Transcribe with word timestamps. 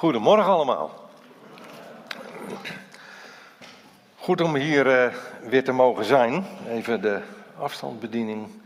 Goedemorgen 0.00 0.52
allemaal. 0.52 1.08
Goed 4.18 4.40
om 4.40 4.54
hier 4.54 4.86
uh, 4.86 5.14
weer 5.40 5.64
te 5.64 5.72
mogen 5.72 6.04
zijn. 6.04 6.46
Even 6.68 7.00
de 7.00 7.20
afstandsbediening. 7.58 8.62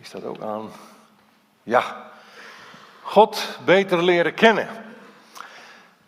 Is 0.00 0.10
dat 0.10 0.24
ook 0.24 0.40
aan? 0.40 0.70
Ja. 1.62 2.10
God 3.02 3.58
beter 3.64 4.02
leren 4.02 4.34
kennen. 4.34 4.68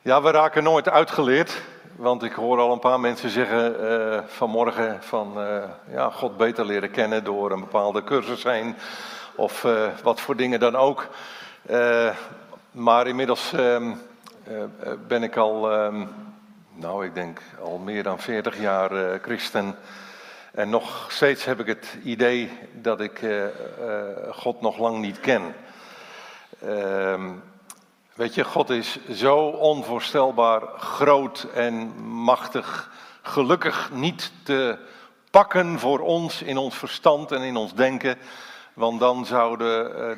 Ja, 0.03 0.23
we 0.23 0.31
raken 0.31 0.63
nooit 0.63 0.89
uitgeleerd. 0.89 1.63
Want 1.97 2.23
ik 2.23 2.33
hoor 2.33 2.59
al 2.59 2.73
een 2.73 2.79
paar 2.79 3.01
mensen 3.01 3.31
zeggen 3.31 3.77
uh, 3.81 4.21
vanmorgen 4.27 5.03
van 5.03 5.33
uh, 5.37 5.63
ja, 5.91 6.11
God 6.11 6.37
beter 6.37 6.67
leren 6.67 6.91
kennen 6.91 7.25
door 7.25 7.51
een 7.51 7.61
bepaalde 7.61 8.05
cursus 8.05 8.43
heen. 8.43 8.77
Of 9.35 9.67
wat 10.03 10.21
voor 10.21 10.37
dingen 10.37 10.61
dan 10.61 10.77
ook. 10.77 11.07
maar 12.71 13.07
inmiddels 13.07 13.53
ehm, 13.53 13.63
eh, 13.63 13.91
eh, 13.91 14.14
ben 15.09 15.23
ik 15.23 15.37
al, 15.37 15.73
ehm, 15.73 16.07
nou 16.75 17.05
ik 17.05 17.15
denk 17.15 17.41
al 17.63 17.79
meer 17.79 18.03
dan 18.03 18.19
40 18.19 18.59
jaar 18.61 18.93
eh, 18.93 19.23
christen. 19.23 19.77
En 20.53 20.71
nog 20.71 21.13
steeds 21.13 21.45
heb 21.45 21.61
ik 21.61 21.67
het 21.67 21.97
idee 22.03 22.51
dat 22.73 23.01
ik 23.01 23.21
God 24.31 24.61
nog 24.61 24.79
lang 24.79 24.99
niet 24.99 25.21
ken. 25.21 25.55
Ehm, 26.61 27.31
weet 28.15 28.35
je, 28.35 28.45
God 28.45 28.71
is 28.71 28.99
zo 29.11 29.37
onvoorstelbaar 29.47 30.63
groot 30.77 31.47
en 31.55 31.75
machtig. 32.05 32.91
Gelukkig 33.23 33.91
niet 33.93 34.33
te 34.43 34.79
pakken 35.31 35.79
voor 35.79 36.01
ons 36.01 36.43
in 36.43 36.57
ons 36.57 36.77
verstand 36.77 37.33
en 37.33 37.43
in 37.43 37.57
ons 37.57 37.75
denken. 37.75 38.17
Want 38.75 39.01
dan, 39.01 39.27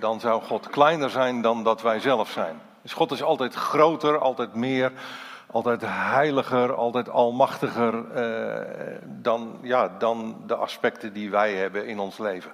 dan 0.01 0.21
zou 0.21 0.43
God 0.43 0.69
kleiner 0.69 1.11
zijn 1.11 1.43
dan 1.43 1.65
dat 1.65 1.83
wij 1.83 2.01
zelf 2.01 2.31
zijn. 2.31 2.61
Dus 2.87 2.95
God 2.95 3.13
is 3.13 3.23
altijd 3.23 3.55
groter, 3.55 4.19
altijd 4.19 4.55
meer, 4.55 4.93
altijd 5.51 5.81
heiliger, 5.85 6.75
altijd 6.75 7.09
almachtiger 7.09 8.13
eh, 8.15 8.99
dan, 9.05 9.59
ja, 9.63 9.91
dan 9.99 10.43
de 10.47 10.55
aspecten 10.55 11.13
die 11.13 11.31
wij 11.31 11.55
hebben 11.55 11.87
in 11.87 11.99
ons 11.99 12.19
leven. 12.19 12.53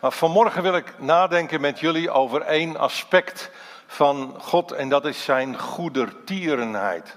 Maar 0.00 0.12
vanmorgen 0.12 0.62
wil 0.62 0.76
ik 0.76 0.94
nadenken 0.98 1.60
met 1.60 1.80
jullie 1.80 2.10
over 2.10 2.40
één 2.40 2.76
aspect 2.76 3.50
van 3.86 4.34
God 4.38 4.72
en 4.72 4.88
dat 4.88 5.04
is 5.04 5.24
zijn 5.24 5.58
goedertierenheid. 5.58 7.16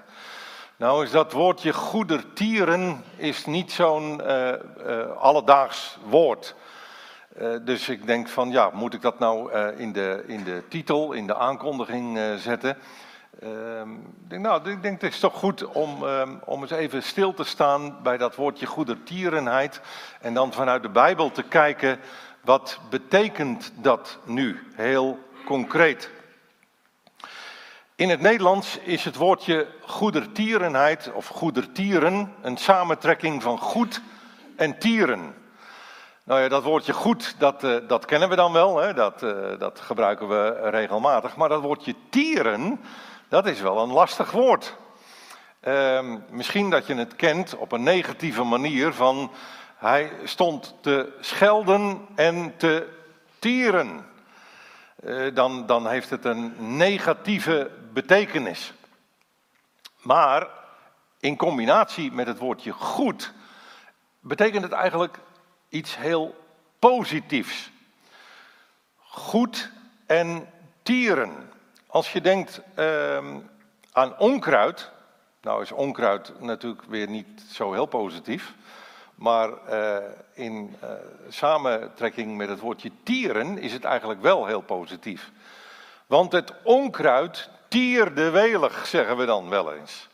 Nou 0.76 1.04
is 1.04 1.12
dat 1.12 1.32
woordje 1.32 1.74
goedertieren 1.74 3.04
is 3.16 3.46
niet 3.46 3.72
zo'n 3.72 4.22
uh, 4.22 4.48
uh, 4.48 5.12
alledaags 5.18 5.98
woord. 6.04 6.56
Uh, 7.42 7.56
dus 7.62 7.90
ik 7.90 8.06
denk 8.06 8.30
van 8.30 8.52
ja, 8.52 8.70
moet 8.74 8.94
ik 8.94 9.02
dat 9.02 9.20
nou 9.20 9.54
uh, 9.54 9.80
in, 9.80 9.92
de, 9.92 10.24
in 10.28 10.44
de 10.44 10.64
titel, 10.70 11.14
in 11.14 11.28
de 11.28 11.36
aankondiging 11.36 12.18
uh, 12.18 12.36
zetten? 12.36 12.78
Ehm, 13.42 13.90
denk, 14.28 14.42
nou, 14.42 14.70
ik 14.70 14.82
denk 14.82 15.02
het 15.02 15.14
is 15.14 15.20
toch 15.20 15.34
goed 15.34 15.66
om, 15.66 16.04
um, 16.04 16.40
om 16.46 16.62
eens 16.62 16.72
even 16.72 17.04
stil 17.04 17.34
te 17.34 17.44
staan 17.44 17.98
bij 18.04 18.18
dat 18.18 18.36
woordje 18.36 18.66
goedertierenheid. 18.66 19.82
En 20.22 20.34
dan 20.34 20.54
vanuit 20.54 20.82
de 20.82 20.90
Bijbel 20.90 21.32
te 21.32 21.44
kijken, 21.44 22.00
wat 22.42 22.80
betekent 22.90 23.72
dat 23.76 24.18
nu 24.26 24.60
heel 24.74 25.20
concreet? 25.46 26.10
In 27.96 28.10
het 28.10 28.22
Nederlands 28.22 28.78
is 28.78 29.04
het 29.04 29.16
woordje 29.16 29.68
goedertierenheid 29.82 31.12
of 31.14 31.28
goedertieren 31.28 32.34
een 32.42 32.58
samentrekking 32.58 33.42
van 33.42 33.58
goed 33.58 34.02
en 34.56 34.80
tieren. 34.80 35.45
Nou 36.26 36.42
ja, 36.42 36.48
dat 36.48 36.64
woordje 36.64 36.94
goed, 36.94 37.36
dat, 37.38 37.64
uh, 37.64 37.78
dat 37.88 38.06
kennen 38.06 38.30
we 38.30 38.36
dan 38.36 38.52
wel, 38.52 38.78
hè? 38.78 38.94
Dat, 38.94 39.24
uh, 39.24 39.60
dat 39.60 39.80
gebruiken 39.80 40.28
we 40.28 40.70
regelmatig. 40.70 41.36
Maar 41.36 41.50
dat 41.50 41.62
woordje 41.62 41.96
tieren, 42.10 42.82
dat 43.28 43.46
is 43.46 43.62
wel 43.62 43.82
een 43.82 43.92
lastig 43.92 44.32
woord. 44.32 44.76
Uh, 45.64 46.16
misschien 46.30 46.70
dat 46.70 46.88
je 46.88 46.96
het 46.96 47.16
kent 47.16 47.56
op 47.56 47.72
een 47.72 47.84
negatieve 47.84 48.44
manier 48.44 48.94
van 48.94 49.32
hij 49.76 50.12
stond 50.24 50.76
te 50.82 51.14
schelden 51.20 52.08
en 52.16 52.58
te 52.58 52.88
tieren. 53.40 54.06
Uh, 55.04 55.36
dan, 55.36 55.66
dan 55.66 55.88
heeft 55.88 56.10
het 56.10 56.26
een 56.26 56.54
negatieve 56.78 57.72
betekenis. 57.94 58.74
Maar 60.02 60.48
in 61.20 61.38
combinatie 61.38 62.12
met 62.12 62.28
het 62.28 62.40
woordje 62.40 62.72
goed 62.72 63.34
betekent 64.20 64.64
het 64.64 64.72
eigenlijk 64.72 65.20
iets 65.76 65.98
heel 65.98 66.36
positiefs. 66.80 67.72
Goed 68.98 69.72
en 70.06 70.50
tieren. 70.84 71.52
Als 71.88 72.12
je 72.12 72.22
denkt 72.22 72.62
uh, 72.80 73.18
aan 73.92 74.18
onkruid, 74.18 74.92
nou 75.42 75.62
is 75.62 75.72
onkruid 75.72 76.34
natuurlijk 76.40 76.84
weer 76.88 77.10
niet 77.10 77.44
zo 77.52 77.74
heel 77.74 77.86
positief, 77.86 78.54
maar 79.16 79.50
uh, 79.70 79.98
in 80.34 80.76
uh, 80.84 80.90
samentrekking 81.30 82.38
met 82.38 82.50
het 82.50 82.60
woordje 82.60 82.92
tieren 83.04 83.58
is 83.58 83.74
het 83.74 83.84
eigenlijk 83.84 84.22
wel 84.22 84.46
heel 84.46 84.62
positief. 84.62 85.32
Want 86.08 86.32
het 86.32 86.54
onkruid 86.64 87.50
tierde 87.68 88.30
welig, 88.30 88.88
zeggen 88.88 89.18
we 89.18 89.26
dan 89.26 89.50
wel 89.50 89.74
eens. 89.74 90.08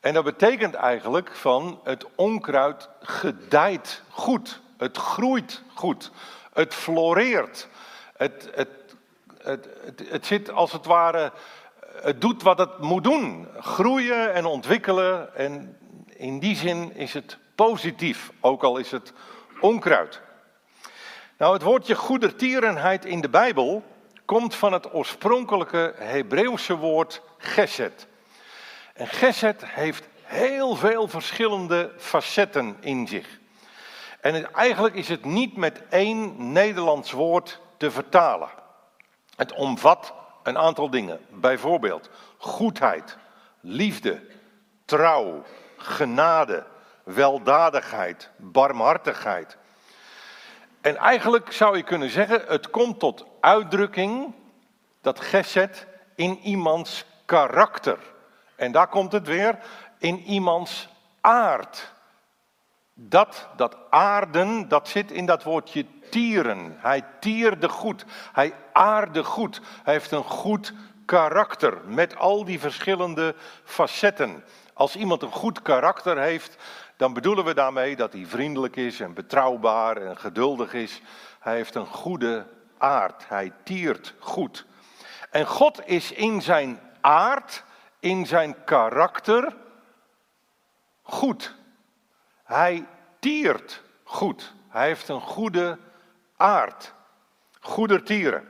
En 0.00 0.14
dat 0.14 0.24
betekent 0.24 0.74
eigenlijk 0.74 1.36
van 1.36 1.80
het 1.84 2.06
onkruid 2.14 2.88
gedijt 3.00 4.02
goed. 4.10 4.60
Het 4.78 4.96
groeit 4.96 5.62
goed. 5.74 6.10
Het 6.52 6.74
floreert. 6.74 7.68
Het, 8.16 8.50
het, 8.54 8.68
het, 9.42 9.68
het, 10.08 10.26
zit 10.26 10.50
als 10.50 10.72
het 10.72 10.86
ware. 10.86 11.32
Het 12.02 12.20
doet 12.20 12.42
wat 12.42 12.58
het 12.58 12.78
moet 12.78 13.04
doen. 13.04 13.48
Groeien 13.58 14.34
en 14.34 14.44
ontwikkelen. 14.44 15.36
En 15.36 15.78
in 16.06 16.38
die 16.38 16.56
zin 16.56 16.94
is 16.94 17.14
het 17.14 17.38
positief, 17.54 18.30
ook 18.40 18.62
al 18.62 18.76
is 18.76 18.90
het 18.90 19.12
onkruid. 19.60 20.20
Nou, 21.38 21.52
het 21.52 21.62
woordje 21.62 21.94
goedertierenheid 21.94 23.04
in 23.04 23.20
de 23.20 23.28
Bijbel 23.28 23.84
komt 24.24 24.54
van 24.54 24.72
het 24.72 24.94
oorspronkelijke 24.94 25.94
Hebreeuwse 25.96 26.76
woord 26.76 27.22
geset. 27.38 28.06
En 28.94 29.06
geset 29.06 29.64
heeft 29.66 30.08
heel 30.22 30.76
veel 30.76 31.08
verschillende 31.08 31.92
facetten 31.96 32.76
in 32.80 33.06
zich. 33.06 33.38
En 34.20 34.52
eigenlijk 34.52 34.94
is 34.94 35.08
het 35.08 35.24
niet 35.24 35.56
met 35.56 35.82
één 35.88 36.52
Nederlands 36.52 37.12
woord 37.12 37.60
te 37.76 37.90
vertalen. 37.90 38.48
Het 39.36 39.52
omvat 39.52 40.14
een 40.42 40.58
aantal 40.58 40.90
dingen. 40.90 41.20
Bijvoorbeeld 41.30 42.10
goedheid, 42.38 43.16
liefde, 43.60 44.26
trouw, 44.84 45.42
genade, 45.76 46.66
weldadigheid, 47.02 48.30
barmhartigheid. 48.36 49.56
En 50.80 50.96
eigenlijk 50.96 51.52
zou 51.52 51.76
je 51.76 51.82
kunnen 51.82 52.10
zeggen, 52.10 52.42
het 52.46 52.70
komt 52.70 52.98
tot 52.98 53.24
uitdrukking, 53.40 54.34
dat 55.00 55.20
geset, 55.20 55.86
in 56.14 56.38
iemands 56.38 57.04
karakter. 57.24 57.98
En 58.56 58.72
daar 58.72 58.88
komt 58.88 59.12
het 59.12 59.26
weer, 59.26 59.58
in 59.98 60.18
iemands 60.18 60.88
aard. 61.20 61.92
Dat, 63.00 63.48
dat 63.56 63.76
aarden, 63.90 64.68
dat 64.68 64.88
zit 64.88 65.10
in 65.10 65.26
dat 65.26 65.42
woordje 65.42 65.86
tieren. 66.10 66.76
Hij 66.78 67.04
tierde 67.20 67.68
goed. 67.68 68.04
Hij 68.32 68.54
aarde 68.72 69.24
goed. 69.24 69.60
Hij 69.82 69.92
heeft 69.92 70.10
een 70.10 70.24
goed 70.24 70.72
karakter 71.04 71.80
met 71.84 72.16
al 72.16 72.44
die 72.44 72.60
verschillende 72.60 73.34
facetten. 73.64 74.44
Als 74.72 74.96
iemand 74.96 75.22
een 75.22 75.32
goed 75.32 75.62
karakter 75.62 76.18
heeft, 76.18 76.56
dan 76.96 77.12
bedoelen 77.12 77.44
we 77.44 77.54
daarmee 77.54 77.96
dat 77.96 78.12
hij 78.12 78.26
vriendelijk 78.26 78.76
is 78.76 79.00
en 79.00 79.14
betrouwbaar 79.14 79.96
en 79.96 80.18
geduldig 80.18 80.72
is. 80.72 81.00
Hij 81.40 81.54
heeft 81.54 81.74
een 81.74 81.86
goede 81.86 82.46
aard. 82.78 83.28
Hij 83.28 83.52
tiert 83.64 84.14
goed. 84.18 84.66
En 85.30 85.46
God 85.46 85.80
is 85.84 86.12
in 86.12 86.42
zijn 86.42 86.80
aard, 87.00 87.64
in 88.00 88.26
zijn 88.26 88.64
karakter 88.64 89.56
goed. 91.02 91.57
Hij 92.48 92.86
tiert 93.18 93.82
goed. 94.04 94.54
Hij 94.68 94.86
heeft 94.86 95.08
een 95.08 95.20
goede 95.20 95.78
aard. 96.36 96.94
Goedertieren. 97.60 98.48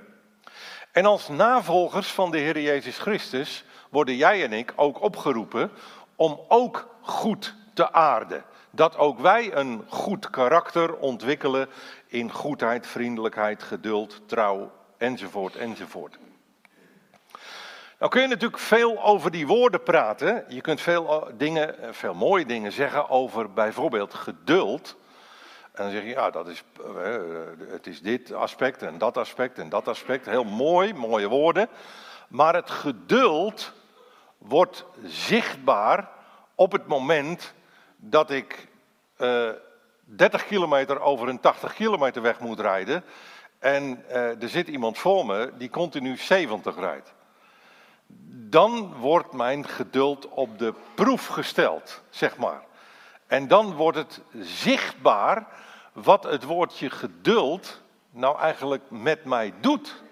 En 0.92 1.04
als 1.04 1.28
navolgers 1.28 2.08
van 2.08 2.30
de 2.30 2.38
Heer 2.38 2.60
Jezus 2.60 2.98
Christus 2.98 3.64
worden 3.90 4.16
jij 4.16 4.44
en 4.44 4.52
ik 4.52 4.72
ook 4.76 5.00
opgeroepen 5.00 5.70
om 6.16 6.40
ook 6.48 6.88
goed 7.00 7.54
te 7.74 7.92
aarden. 7.92 8.44
Dat 8.70 8.96
ook 8.96 9.18
wij 9.18 9.54
een 9.54 9.84
goed 9.88 10.30
karakter 10.30 10.96
ontwikkelen 10.96 11.68
in 12.06 12.32
goedheid, 12.32 12.86
vriendelijkheid, 12.86 13.62
geduld, 13.62 14.28
trouw, 14.28 14.72
enzovoort, 14.96 15.56
enzovoort. 15.56 16.18
Nou 17.98 18.10
kun 18.10 18.20
je 18.20 18.28
natuurlijk 18.28 18.62
veel 18.62 19.02
over 19.02 19.30
die 19.30 19.46
woorden 19.46 19.82
praten. 19.82 20.44
Je 20.48 20.60
kunt 20.60 20.80
veel 20.80 21.26
eh, 21.26 21.32
dingen, 21.36 21.78
eh, 21.78 21.88
veel 21.92 22.14
mooie 22.14 22.46
dingen 22.46 22.72
zeggen 22.72 23.08
over 23.08 23.52
bijvoorbeeld 23.52 24.14
geduld. 24.14 24.96
En 25.72 25.82
dan 25.82 25.92
zeg 25.92 26.02
je, 26.02 26.08
ja, 26.08 26.30
dat 26.30 26.48
is, 26.48 26.62
eh, 26.96 27.16
het 27.68 27.86
is 27.86 28.00
dit 28.00 28.32
aspect 28.32 28.82
en 28.82 28.98
dat 28.98 29.16
aspect 29.16 29.58
en 29.58 29.68
dat 29.68 29.88
aspect. 29.88 30.26
Heel 30.26 30.44
mooi, 30.44 30.94
mooie 30.94 31.28
woorden. 31.28 31.68
Maar 32.28 32.54
het 32.54 32.70
geduld 32.70 33.72
wordt 34.38 34.84
zichtbaar 35.04 36.08
op 36.54 36.72
het 36.72 36.86
moment 36.86 37.54
dat 37.96 38.30
ik 38.30 38.68
uh, 39.18 39.50
30 40.04 40.46
kilometer 40.46 41.00
over 41.00 41.28
een 41.28 41.40
80 41.40 41.74
kilometer 41.74 42.22
weg 42.22 42.40
moet 42.40 42.60
rijden. 42.60 43.04
En 43.58 44.04
er 44.40 44.48
zit 44.48 44.68
iemand 44.68 44.98
voor 44.98 45.26
me 45.26 45.52
die 45.56 45.70
continu 45.70 46.16
70 46.16 46.76
rijdt. 46.76 47.14
Dan 48.50 48.94
wordt 48.94 49.32
mijn 49.32 49.68
geduld 49.68 50.28
op 50.28 50.58
de 50.58 50.74
proef 50.94 51.26
gesteld, 51.26 52.02
zeg 52.10 52.36
maar. 52.36 52.62
En 53.26 53.48
dan 53.48 53.74
wordt 53.74 53.98
het 53.98 54.20
zichtbaar 54.40 55.46
wat 55.92 56.22
het 56.24 56.44
woordje 56.44 56.90
geduld 56.90 57.80
nou 58.10 58.38
eigenlijk 58.38 58.90
met 58.90 59.24
mij 59.24 59.54
doet. 59.60 60.02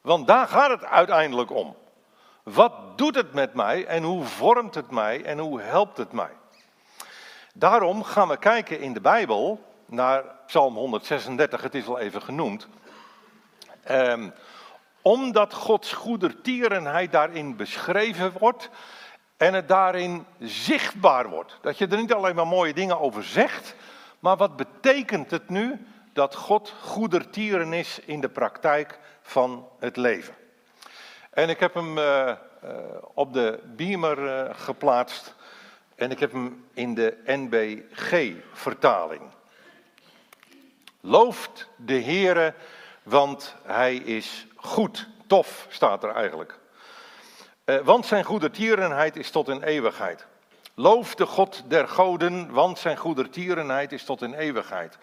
Want 0.00 0.26
daar 0.26 0.48
gaat 0.48 0.70
het 0.70 0.84
uiteindelijk 0.84 1.50
om. 1.50 1.76
Wat 2.42 2.98
doet 2.98 3.14
het 3.14 3.32
met 3.32 3.54
mij 3.54 3.86
en 3.86 4.02
hoe 4.02 4.24
vormt 4.24 4.74
het 4.74 4.90
mij 4.90 5.24
en 5.24 5.38
hoe 5.38 5.60
helpt 5.60 5.96
het 5.96 6.12
mij? 6.12 6.30
Daarom 7.54 8.04
gaan 8.04 8.28
we 8.28 8.36
kijken 8.36 8.80
in 8.80 8.92
de 8.92 9.00
Bijbel 9.00 9.60
naar 9.86 10.24
Psalm 10.46 10.74
136, 10.74 11.62
het 11.62 11.74
is 11.74 11.86
al 11.86 11.98
even 11.98 12.22
genoemd. 12.22 12.68
Um, 13.90 14.32
omdat 15.02 15.54
Gods 15.54 15.92
goedertierenheid 15.92 17.12
daarin 17.12 17.56
beschreven 17.56 18.32
wordt 18.38 18.70
en 19.36 19.54
het 19.54 19.68
daarin 19.68 20.26
zichtbaar 20.38 21.28
wordt. 21.28 21.58
Dat 21.62 21.78
je 21.78 21.86
er 21.86 21.96
niet 21.96 22.12
alleen 22.12 22.34
maar 22.34 22.46
mooie 22.46 22.74
dingen 22.74 23.00
over 23.00 23.24
zegt, 23.24 23.74
maar 24.18 24.36
wat 24.36 24.56
betekent 24.56 25.30
het 25.30 25.48
nu 25.48 25.86
dat 26.12 26.34
God 26.34 26.74
goedertieren 26.80 27.72
is 27.72 28.00
in 28.04 28.20
de 28.20 28.28
praktijk 28.28 28.98
van 29.22 29.68
het 29.78 29.96
leven? 29.96 30.34
En 31.30 31.48
ik 31.48 31.60
heb 31.60 31.74
hem 31.74 31.98
uh, 31.98 32.04
uh, 32.04 32.36
op 33.14 33.32
de 33.32 33.58
beamer 33.76 34.18
uh, 34.18 34.54
geplaatst 34.54 35.34
en 35.94 36.10
ik 36.10 36.18
heb 36.18 36.32
hem 36.32 36.64
in 36.74 36.94
de 36.94 37.16
NBG-vertaling. 37.24 39.22
Looft 41.00 41.68
de 41.76 42.02
Heere, 42.02 42.54
want 43.02 43.54
hij 43.62 43.94
is 43.94 44.46
goed. 44.60 45.08
Tof 45.26 45.66
staat 45.68 46.04
er 46.04 46.10
eigenlijk. 46.10 46.58
want 47.84 48.06
zijn 48.06 48.24
goedertierenheid 48.24 49.16
is 49.16 49.30
tot 49.30 49.48
in 49.48 49.62
eeuwigheid. 49.62 50.26
Loof 50.74 51.14
de 51.14 51.26
God 51.26 51.62
der 51.66 51.88
goden, 51.88 52.50
want 52.50 52.78
zijn 52.78 52.96
goedertierenheid 52.96 53.92
is 53.92 54.04
tot 54.04 54.22
in 54.22 54.34
eeuwigheid. 54.34 54.98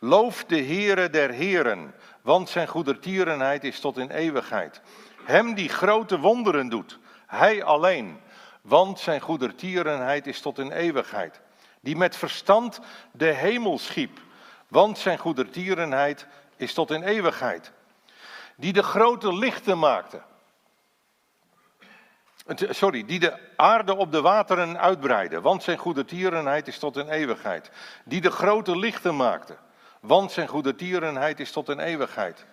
Loof 0.00 0.44
de 0.44 0.62
Heere 0.62 1.10
der 1.10 1.30
heren, 1.30 1.94
want 2.22 2.48
zijn 2.48 2.68
goedertierenheid 2.68 3.64
is 3.64 3.80
tot 3.80 3.98
in 3.98 4.10
eeuwigheid. 4.10 4.80
Hem 5.24 5.54
die 5.54 5.68
grote 5.68 6.18
wonderen 6.18 6.68
doet, 6.68 6.98
hij 7.26 7.64
alleen, 7.64 8.20
want 8.62 8.98
zijn 8.98 9.20
goedertierenheid 9.20 10.26
is 10.26 10.40
tot 10.40 10.58
in 10.58 10.72
eeuwigheid. 10.72 11.40
Die 11.80 11.96
met 11.96 12.16
verstand 12.16 12.80
de 13.12 13.32
hemel 13.32 13.78
schiep, 13.78 14.20
want 14.68 14.98
zijn 14.98 15.18
goedertierenheid 15.18 16.26
is 16.56 16.74
tot 16.74 16.90
in 16.90 17.02
eeuwigheid. 17.02 17.72
Die 18.56 18.72
de 18.72 18.82
grote 18.82 19.34
lichten 19.34 19.78
maakte, 19.78 20.22
Sorry, 22.54 23.04
die 23.04 23.18
de 23.18 23.38
aarde 23.56 23.96
op 23.96 24.12
de 24.12 24.20
wateren 24.20 24.78
uitbreidde, 24.78 25.40
want 25.40 25.62
zijn 25.62 25.78
goedertierenheid 25.78 26.68
is 26.68 26.78
tot 26.78 26.96
een 26.96 27.08
eeuwigheid. 27.08 27.70
Die 28.04 28.20
de 28.20 28.30
grote 28.30 28.78
lichten 28.78 29.16
maakte, 29.16 29.56
want 30.00 30.32
zijn 30.32 30.48
goedertierenheid 30.48 31.40
is 31.40 31.52
tot 31.52 31.68
een 31.68 31.80
eeuwigheid. 31.80 32.46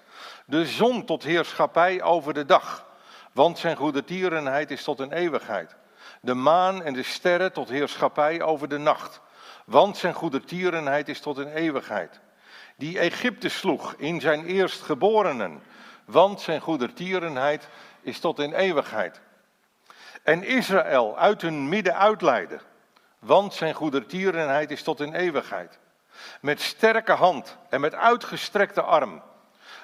De 0.45 0.65
zon 0.65 1.05
tot 1.05 1.23
heerschappij 1.23 2.01
over 2.01 2.33
de 2.33 2.45
dag, 2.45 2.87
want 3.31 3.57
zijn 3.57 3.75
goedertierenheid 3.75 4.71
is 4.71 4.83
tot 4.83 4.99
een 4.99 5.11
eeuwigheid. 5.11 5.75
De 6.21 6.33
maan 6.33 6.83
en 6.83 6.93
de 6.93 7.03
sterren 7.03 7.53
tot 7.53 7.69
heerschappij 7.69 8.41
over 8.41 8.69
de 8.69 8.77
nacht, 8.77 9.21
want 9.65 9.97
zijn 9.97 10.13
goedertierenheid 10.13 11.09
is 11.09 11.19
tot 11.19 11.37
een 11.37 11.53
eeuwigheid. 11.53 12.19
Die 12.77 12.99
Egypte 12.99 13.49
sloeg 13.49 13.93
in 13.97 14.21
zijn 14.21 14.45
eerstgeborenen, 14.45 15.61
want 16.05 16.41
zijn 16.41 16.61
goedertierenheid 16.61 17.67
is 18.01 18.19
tot 18.19 18.39
in 18.39 18.53
eeuwigheid 18.53 19.21
en 20.23 20.43
Israël 20.43 21.17
uit 21.17 21.41
hun 21.41 21.69
midden 21.69 21.97
uitleiden. 21.97 22.61
Want 23.19 23.53
zijn 23.53 23.73
goedertierenheid 23.73 24.71
is 24.71 24.83
tot 24.83 24.99
in 24.99 25.13
eeuwigheid. 25.13 25.79
Met 26.41 26.61
sterke 26.61 27.11
hand 27.11 27.57
en 27.69 27.81
met 27.81 27.95
uitgestrekte 27.95 28.81
arm. 28.81 29.21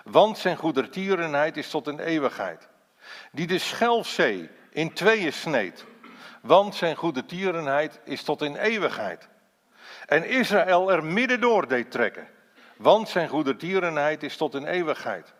Want 0.04 0.38
zijn 0.38 0.57
goedertierenheid 0.57 1.57
is 1.57 1.69
tot 1.69 1.88
in 1.88 2.00
eeuwigheid. 2.00 2.68
Die 3.31 3.48
de 3.48 3.57
Schelfzee 3.57 4.50
in 4.69 4.94
tweeën 4.94 5.33
sneed. 5.33 5.86
Want 6.42 6.75
zijn 6.75 6.95
goedertierenheid 6.95 8.00
is 8.04 8.24
tot 8.24 8.42
in 8.42 8.56
eeuwigheid. 8.56 9.27
En 10.06 10.25
Israël 10.25 10.92
er 10.92 11.04
midden 11.04 11.42
door 11.42 11.68
deed 11.68 11.92
trekken. 11.92 12.27
Want 12.77 13.10
zijn 13.10 13.30
goedertierenheid 13.30 14.24
is 14.24 14.38
tot 14.38 14.56
in 14.56 14.65
eeuwigheid. 14.65 15.33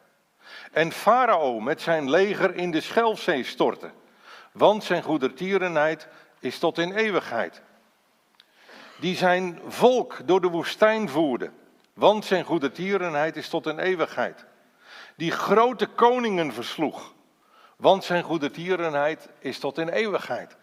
En 0.72 0.92
Farao 0.92 1.60
met 1.60 1.82
zijn 1.82 2.10
leger 2.10 2.56
in 2.56 2.72
de 2.72 2.82
Schelfzee 2.82 3.44
stortte 3.44 3.92
want 4.52 4.84
zijn 4.84 5.04
goedertierenheid 5.04 6.08
is 6.40 6.60
tot 6.60 6.78
in 6.78 6.94
eeuwigheid. 6.94 7.62
Die 9.00 9.16
zijn 9.16 9.60
volk 9.68 10.18
door 10.26 10.42
de 10.42 10.48
woestijn 10.48 11.10
voerde, 11.10 11.52
want 11.94 12.26
zijn 12.26 12.44
goedertierenheid 12.44 13.36
is 13.36 13.50
tot 13.50 13.68
in 13.68 13.80
eeuwigheid. 13.80 14.46
Die 15.16 15.32
grote 15.32 15.88
koningen 15.88 16.54
versloeg, 16.54 17.14
want 17.76 18.04
zijn 18.04 18.24
goedertierenheid 18.24 19.30
is 19.40 19.60
tot 19.60 19.78
in 19.78 19.90
eeuwigheid. 19.90 20.58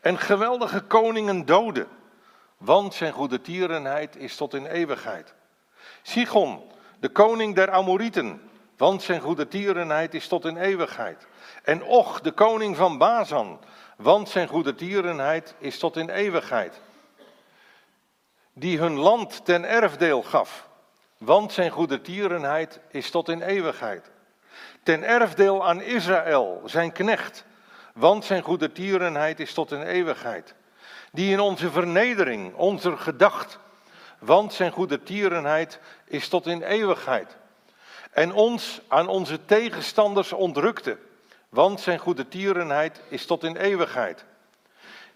En 0.00 0.18
geweldige 0.18 0.80
koningen 0.80 1.44
doden, 1.44 1.88
want 2.56 2.94
zijn 2.94 3.12
goedertierenheid 3.12 4.16
is 4.16 4.36
tot 4.36 4.54
in 4.54 4.66
eeuwigheid. 4.66 5.34
Sigon, 6.02 6.62
de 7.00 7.08
koning 7.08 7.54
der 7.54 7.70
Amorieten, 7.70 8.50
want 8.82 9.02
zijn 9.02 9.20
goedertierenheid 9.20 10.14
is 10.14 10.28
tot 10.28 10.44
in 10.44 10.56
eeuwigheid. 10.56 11.26
En 11.62 11.82
Och, 11.82 12.20
de 12.20 12.32
koning 12.32 12.76
van 12.76 12.98
Bazan, 12.98 13.60
want 13.96 14.28
zijn 14.28 14.48
goedertierenheid 14.48 15.54
is 15.58 15.78
tot 15.78 15.96
in 15.96 16.08
eeuwigheid. 16.08 16.80
Die 18.52 18.78
hun 18.78 18.94
land 18.94 19.44
ten 19.44 19.64
erfdeel 19.64 20.22
gaf, 20.22 20.68
want 21.18 21.52
zijn 21.52 21.70
goedertierenheid 21.70 22.80
is 22.88 23.10
tot 23.10 23.28
in 23.28 23.42
eeuwigheid. 23.42 24.10
Ten 24.82 25.02
erfdeel 25.04 25.66
aan 25.66 25.80
Israël, 25.80 26.62
zijn 26.64 26.92
knecht, 26.92 27.44
want 27.94 28.24
zijn 28.24 28.42
goedertierenheid 28.42 29.40
is 29.40 29.54
tot 29.54 29.72
in 29.72 29.82
eeuwigheid. 29.82 30.54
Die 31.12 31.32
in 31.32 31.40
onze 31.40 31.70
vernedering, 31.70 32.54
onze 32.54 32.96
gedacht, 32.96 33.58
want 34.18 34.52
zijn 34.52 34.72
goedertierenheid 34.72 35.78
is 36.04 36.28
tot 36.28 36.46
in 36.46 36.62
eeuwigheid. 36.62 37.40
En 38.12 38.32
ons 38.32 38.80
aan 38.88 39.08
onze 39.08 39.44
tegenstanders 39.44 40.32
ontrukte 40.32 40.98
want 41.52 41.80
zijn 41.80 41.98
goedertierenheid 41.98 43.00
is 43.08 43.26
tot 43.26 43.44
in 43.44 43.56
eeuwigheid. 43.56 44.24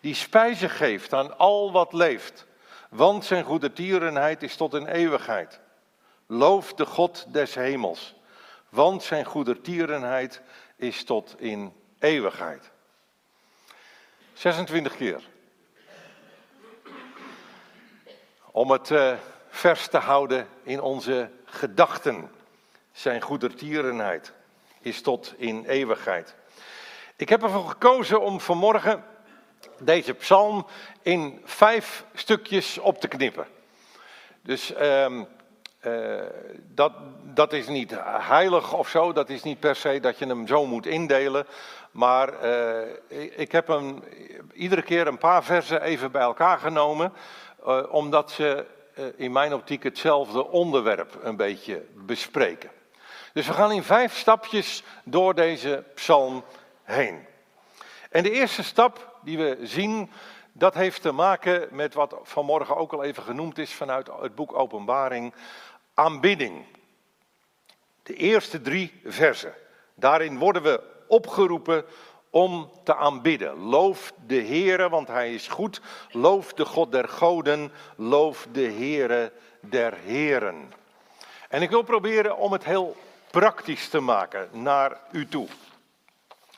Die 0.01 0.15
spijze 0.15 0.69
geeft 0.69 1.13
aan 1.13 1.39
al 1.39 1.73
wat 1.73 1.93
leeft, 1.93 2.47
want 2.89 3.25
zijn 3.25 3.45
goedertierenheid 3.45 4.43
is 4.43 4.57
tot 4.57 4.75
in 4.75 4.87
eeuwigheid. 4.87 5.61
Loof 6.27 6.75
de 6.75 6.87
God 6.87 7.27
des 7.29 7.55
hemels, 7.55 8.15
want 8.69 9.03
zijn 9.03 9.25
goedertierenheid 9.25 10.41
is 10.77 11.05
tot 11.05 11.35
in 11.39 11.73
eeuwigheid. 11.99 12.71
26 14.33 14.97
keer. 14.97 15.23
Om 18.51 18.71
het 18.71 18.91
uh, 18.91 19.17
vers 19.49 19.89
te 19.89 19.99
houden 19.99 20.49
in 20.63 20.81
onze 20.81 21.31
gedachten, 21.45 22.31
zijn 22.97 23.21
goedertierenheid 23.21 24.33
is 24.81 25.03
tot 25.03 25.35
in 25.37 25.65
eeuwigheid. 25.65 26.35
Ik 27.17 27.29
heb 27.29 27.43
ervoor 27.43 27.69
gekozen 27.69 28.21
om 28.21 28.41
vanmorgen 28.41 29.05
deze 29.79 30.15
psalm 30.15 30.67
in 31.03 31.41
vijf 31.45 32.05
stukjes 32.15 32.79
op 32.79 33.01
te 33.01 33.09
knippen. 33.09 33.47
Dus 34.43 34.73
uh, 34.73 35.07
uh, 35.83 36.23
dat, 36.75 36.93
dat 37.23 37.53
is 37.53 37.67
niet 37.67 37.95
heilig 38.07 38.73
of 38.73 38.89
zo, 38.89 39.13
dat 39.13 39.31
is 39.31 39.43
niet 39.43 39.61
per 39.61 39.77
se 39.77 40.01
dat 40.01 40.19
je 40.19 40.27
hem 40.27 40.47
zo 40.47 40.67
moet 40.67 40.87
indelen. 40.87 41.47
Maar 41.91 42.45
uh, 42.45 43.39
ik 43.39 43.53
heb 43.53 43.67
hem 43.67 44.03
iedere 44.53 44.83
keer 44.83 45.07
een 45.07 45.19
paar 45.19 45.45
versen 45.45 45.83
even 45.83 46.11
bij 46.11 46.23
elkaar 46.23 46.59
genomen, 46.59 47.13
uh, 47.67 47.83
omdat 47.89 48.31
ze 48.31 48.67
in 49.17 49.33
mijn 49.33 49.55
optiek 49.55 49.83
hetzelfde 49.83 50.47
onderwerp 50.47 51.19
een 51.23 51.37
beetje 51.37 51.85
bespreken. 51.95 52.71
Dus 53.37 53.47
we 53.47 53.53
gaan 53.53 53.73
in 53.73 53.83
vijf 53.83 54.17
stapjes 54.17 54.83
door 55.05 55.35
deze 55.35 55.85
psalm 55.95 56.45
heen. 56.83 57.27
En 58.11 58.23
de 58.23 58.31
eerste 58.31 58.63
stap 58.63 59.19
die 59.23 59.39
we 59.39 59.59
zien, 59.63 60.11
dat 60.53 60.75
heeft 60.75 61.03
te 61.03 61.13
maken 61.13 61.69
met 61.71 61.95
wat 61.95 62.17
vanmorgen 62.23 62.77
ook 62.77 62.93
al 62.93 63.05
even 63.05 63.23
genoemd 63.23 63.59
is 63.59 63.73
vanuit 63.73 64.11
het 64.21 64.35
boek 64.35 64.55
Openbaring, 64.55 65.35
aanbidding. 65.95 66.65
De 68.03 68.15
eerste 68.15 68.61
drie 68.61 69.01
versen. 69.05 69.55
Daarin 69.95 70.39
worden 70.39 70.63
we 70.63 70.83
opgeroepen 71.09 71.85
om 72.31 72.71
te 72.85 72.95
aanbidden. 72.95 73.59
Loof 73.59 74.13
de 74.27 74.43
Heere, 74.43 74.89
want 74.89 75.09
hij 75.09 75.35
is 75.35 75.49
goed. 75.49 75.81
Loof 76.11 76.53
de 76.53 76.65
God 76.65 76.93
der 76.93 77.09
goden. 77.09 77.73
Loof 77.97 78.47
de 78.53 78.71
Heere 78.71 79.33
der 79.61 79.95
heren. 79.95 80.73
En 81.49 81.63
ik 81.63 81.71
wil 81.71 81.83
proberen 81.83 82.37
om 82.37 82.53
het 82.53 82.65
heel 82.65 82.97
praktisch 83.37 83.89
te 83.89 84.01
maken 84.01 84.49
naar 84.53 85.01
u 85.11 85.29
toe. 85.29 85.49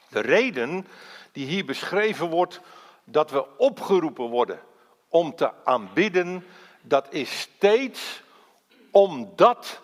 De 0.09 0.21
reden 0.21 0.87
die 1.33 1.47
hier 1.47 1.65
beschreven 1.65 2.29
wordt 2.29 2.61
dat 3.05 3.31
we 3.31 3.57
opgeroepen 3.57 4.25
worden 4.25 4.61
om 5.09 5.35
te 5.35 5.65
aanbidden, 5.65 6.47
dat 6.81 7.07
is 7.13 7.41
steeds 7.41 8.23
omdat 8.91 9.83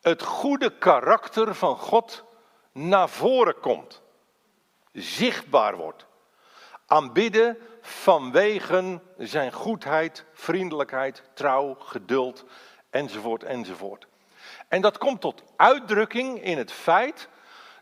het 0.00 0.22
goede 0.22 0.78
karakter 0.78 1.54
van 1.54 1.76
God 1.76 2.24
naar 2.72 3.08
voren 3.08 3.60
komt, 3.60 4.02
zichtbaar 4.92 5.76
wordt. 5.76 6.06
Aanbidden 6.86 7.58
vanwege 7.80 9.00
zijn 9.18 9.52
goedheid, 9.52 10.24
vriendelijkheid, 10.32 11.22
trouw, 11.32 11.74
geduld, 11.74 12.44
enzovoort, 12.90 13.42
enzovoort. 13.42 14.06
En 14.74 14.80
dat 14.80 14.98
komt 14.98 15.20
tot 15.20 15.42
uitdrukking 15.56 16.42
in 16.42 16.58
het 16.58 16.72
feit 16.72 17.28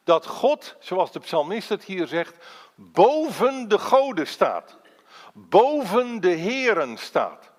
dat 0.04 0.26
God, 0.26 0.76
zoals 0.78 1.12
de 1.12 1.20
psalmist 1.20 1.68
het 1.68 1.84
hier 1.84 2.06
zegt, 2.06 2.34
boven 2.75 3.68
de 3.68 3.78
goden 3.78 4.26
staat. 4.26 4.76
Boven 5.34 6.20
de 6.20 6.28
heren 6.28 6.96
staat. 6.96 7.50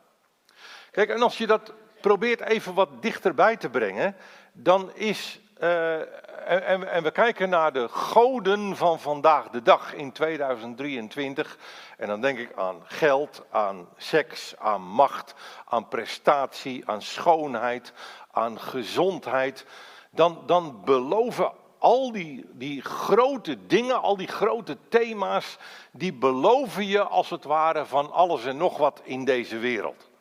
Kijk, 0.92 1.10
en 1.10 1.22
als 1.22 1.38
je 1.38 1.48
dat 1.48 1.74
probeert 2.02 2.42
even 2.42 2.74
wat 2.74 3.02
dichterbij 3.02 3.58
te 3.58 3.70
brengen, 3.70 4.16
dan 4.52 4.92
is. 4.94 5.40
Uh, 5.60 6.00
en, 6.46 6.92
en, 6.92 7.04
we 7.04 7.12
kijken 7.12 7.50
naar 7.50 7.74
de 7.74 7.88
goden 7.88 8.76
van 8.76 9.00
vandaag 9.00 9.50
de 9.50 9.62
dag 9.62 9.94
in 9.94 10.12
2023. 10.12 11.58
En 11.98 12.08
dan 12.08 12.22
denk 12.22 12.38
ik 12.38 12.56
aan 12.56 12.82
geld, 12.86 13.44
aan 13.52 13.90
seks, 13.98 14.54
aan 14.58 14.82
macht, 14.82 15.34
aan 15.66 15.88
prestatie, 15.88 16.90
aan 16.90 17.02
schoonheid, 17.02 17.94
aan 18.34 18.60
gezondheid. 18.60 19.66
Dan, 20.12 20.44
dan 20.46 20.82
beloven 20.86 21.52
al 21.78 22.12
die, 22.12 22.46
die 22.52 22.82
grote 22.82 23.66
dingen, 23.68 24.02
al 24.02 24.18
die 24.18 24.28
grote 24.28 24.78
thema's, 24.90 25.58
die 25.92 26.14
beloven 26.14 26.88
je 26.88 27.04
als 27.04 27.30
het 27.30 27.44
ware 27.44 27.86
van 27.86 28.12
alles 28.12 28.46
en 28.46 28.58
nog 28.58 28.78
wat 28.78 29.02
in 29.04 29.26
deze 29.26 29.58
wereld. 29.58 30.12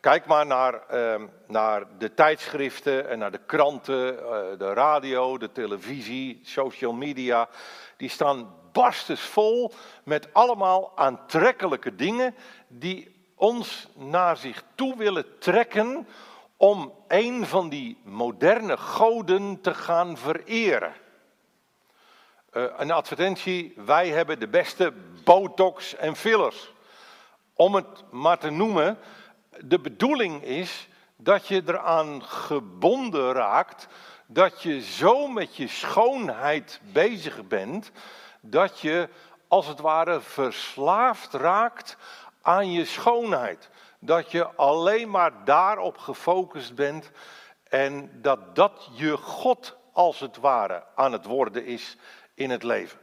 Kijk 0.00 0.26
maar 0.26 0.46
naar, 0.46 0.82
uh, 0.92 1.22
naar 1.46 1.84
de 1.98 2.14
tijdschriften 2.14 3.08
en 3.08 3.18
naar 3.18 3.30
de 3.30 3.40
kranten, 3.46 4.14
uh, 4.14 4.20
de 4.58 4.72
radio, 4.72 5.38
de 5.38 5.52
televisie, 5.52 6.40
social 6.42 6.92
media. 6.92 7.48
Die 7.96 8.08
staan 8.08 8.54
barstensvol 8.72 9.72
met 10.04 10.28
allemaal 10.32 10.92
aantrekkelijke 10.94 11.94
dingen 11.94 12.34
die 12.68 13.16
ons 13.34 13.88
naar 13.94 14.36
zich 14.36 14.62
toe 14.74 14.96
willen 14.96 15.38
trekken 15.38 16.06
om 16.58 16.92
een 17.08 17.46
van 17.46 17.68
die 17.68 17.98
moderne 18.04 18.76
goden 18.76 19.60
te 19.60 19.74
gaan 19.74 20.16
vereren. 20.16 20.92
Uh, 22.52 22.64
een 22.76 22.90
advertentie, 22.90 23.72
wij 23.76 24.08
hebben 24.08 24.40
de 24.40 24.48
beste 24.48 24.92
botox 25.24 25.96
en 25.96 26.16
fillers. 26.16 26.72
Om 27.54 27.74
het 27.74 28.04
maar 28.10 28.38
te 28.38 28.50
noemen, 28.50 28.98
de 29.60 29.80
bedoeling 29.80 30.42
is 30.42 30.88
dat 31.16 31.46
je 31.46 31.62
eraan 31.66 32.22
gebonden 32.24 33.32
raakt, 33.32 33.88
dat 34.26 34.62
je 34.62 34.80
zo 34.82 35.26
met 35.26 35.56
je 35.56 35.68
schoonheid 35.68 36.80
bezig 36.92 37.46
bent, 37.46 37.90
dat 38.40 38.80
je 38.80 39.08
als 39.48 39.66
het 39.66 39.80
ware 39.80 40.20
verslaafd 40.20 41.34
raakt 41.34 41.96
aan 42.42 42.72
je 42.72 42.84
schoonheid 42.84 43.70
dat 43.98 44.30
je 44.30 44.46
alleen 44.46 45.10
maar 45.10 45.44
daarop 45.44 45.98
gefocust 45.98 46.74
bent 46.74 47.10
en 47.68 48.10
dat 48.22 48.54
dat 48.56 48.88
je 48.92 49.16
God 49.16 49.76
als 49.92 50.20
het 50.20 50.36
ware 50.36 50.84
aan 50.94 51.12
het 51.12 51.24
worden 51.24 51.64
is 51.64 51.96
in 52.34 52.50
het 52.50 52.62
leven. 52.62 52.98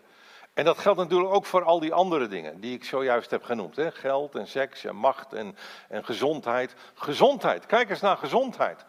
En 0.53 0.65
dat 0.65 0.77
geldt 0.77 0.99
natuurlijk 0.99 1.33
ook 1.33 1.45
voor 1.45 1.63
al 1.63 1.79
die 1.79 1.93
andere 1.93 2.27
dingen 2.27 2.59
die 2.59 2.75
ik 2.75 2.83
zojuist 2.83 3.31
heb 3.31 3.43
genoemd. 3.43 3.75
Hè? 3.75 3.91
Geld 3.91 4.35
en 4.35 4.47
seks 4.47 4.83
en 4.83 4.95
macht 4.95 5.33
en, 5.33 5.57
en 5.89 6.05
gezondheid. 6.05 6.75
Gezondheid, 6.93 7.65
kijk 7.65 7.89
eens 7.89 8.01
naar 8.01 8.17
gezondheid. 8.17 8.85